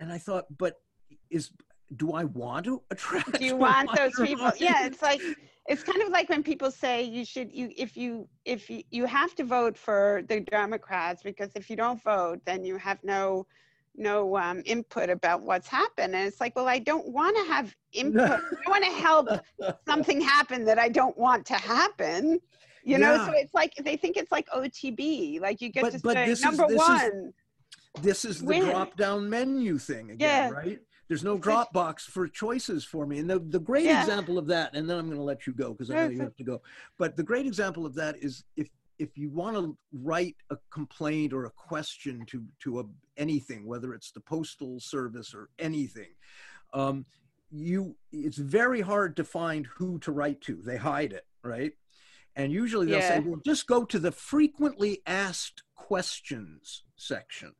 [0.00, 0.80] And i thought but
[1.30, 1.50] is
[1.96, 4.50] do i want to attract do you want those people?
[4.58, 5.20] yeah it's like
[5.68, 9.06] it's kind of like when people say you should you if you if you, you
[9.06, 13.46] have to vote for the democrats because if you don't vote then you have no
[13.96, 16.14] no um, input about what's happened.
[16.14, 18.30] And it's like well i don't want to have input.
[18.30, 19.28] I want to help
[19.86, 22.38] something happen that i don't want to happen
[22.82, 23.14] you know?
[23.26, 26.26] So it's like they think it's like otb like you get But- to but say
[26.26, 27.32] this is- number is- one
[28.00, 28.64] this is the Win.
[28.66, 30.56] drop down menu thing again Yeah.
[30.56, 30.78] right?
[31.08, 33.18] There's no drop box for choices for me.
[33.18, 34.00] And the, the great Yeah.
[34.00, 36.20] example of that and then i'm going to let you go because i know you
[36.20, 36.62] have to go.
[36.98, 38.68] But the great example of that is if
[39.00, 42.84] if you want to write a complaint or a question to to a,
[43.16, 46.10] anything whether it's the postal service or anything
[46.74, 47.04] um,
[47.50, 50.60] you it's very hard to find who to write to.
[50.62, 51.72] They hide it right?
[52.36, 57.52] And usually they'll say well just go to the frequently asked questions section.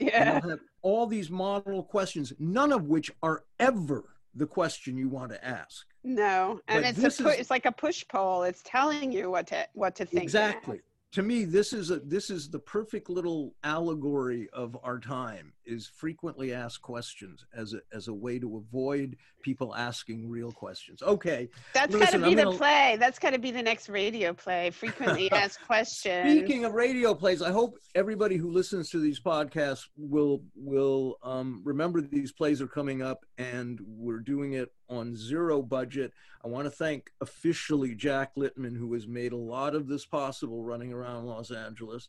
[0.00, 0.40] And yeah.
[0.40, 4.04] they'll have all these model questions, none of which are ever
[4.34, 5.86] the question you want to ask.
[6.04, 9.30] no and But it's a pu- is- it's like a push poll it's telling you
[9.30, 10.80] what to what to think Exactly.
[11.12, 15.86] To me, this is a this is the perfect little allegory of our time is
[15.94, 21.02] frequently asked questions as a as a way to avoid people asking real questions.
[21.02, 21.48] Okay.
[21.74, 22.96] That's got to be I'm the gonna- play.
[22.98, 24.70] That's got to be the next radio play.
[24.70, 26.30] Frequently asked questions.
[26.38, 31.60] Speaking of radio plays, I hope everybody who listens to these podcasts will will um,
[31.64, 36.12] remember these plays are coming up, and we're doing it on zero budget.
[36.44, 40.64] I want to thank officially Jack Littman, who has made a lot of this possible,
[40.64, 42.08] running around Los Angeles,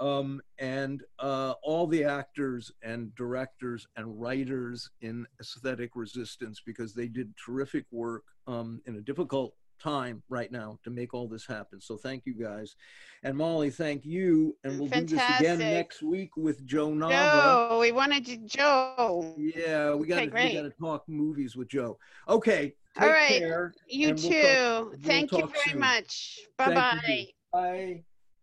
[0.00, 7.06] um, and uh, all the actors and directors and writers in Aesthetic Resistance because they
[7.06, 11.80] did terrific work um, in a difficult time right now to make all this happen.
[11.80, 12.76] So thank you guys.
[13.22, 14.56] And Molly, thank you.
[14.64, 17.68] And we'll do this again next week with Joe Nava.
[17.70, 19.34] Joe, we wanted you, Joe.
[19.38, 21.98] Yeah, we got Okay, to to talk movies with Joe.
[22.28, 23.38] Okay, take All right.
[23.38, 23.72] care.
[23.88, 24.42] You And we'll too.
[24.42, 25.78] talk- we'll Thank you very soon.
[25.80, 26.38] much.
[26.58, 27.26] Bye you, bye.
[27.52, 28.04] Bye.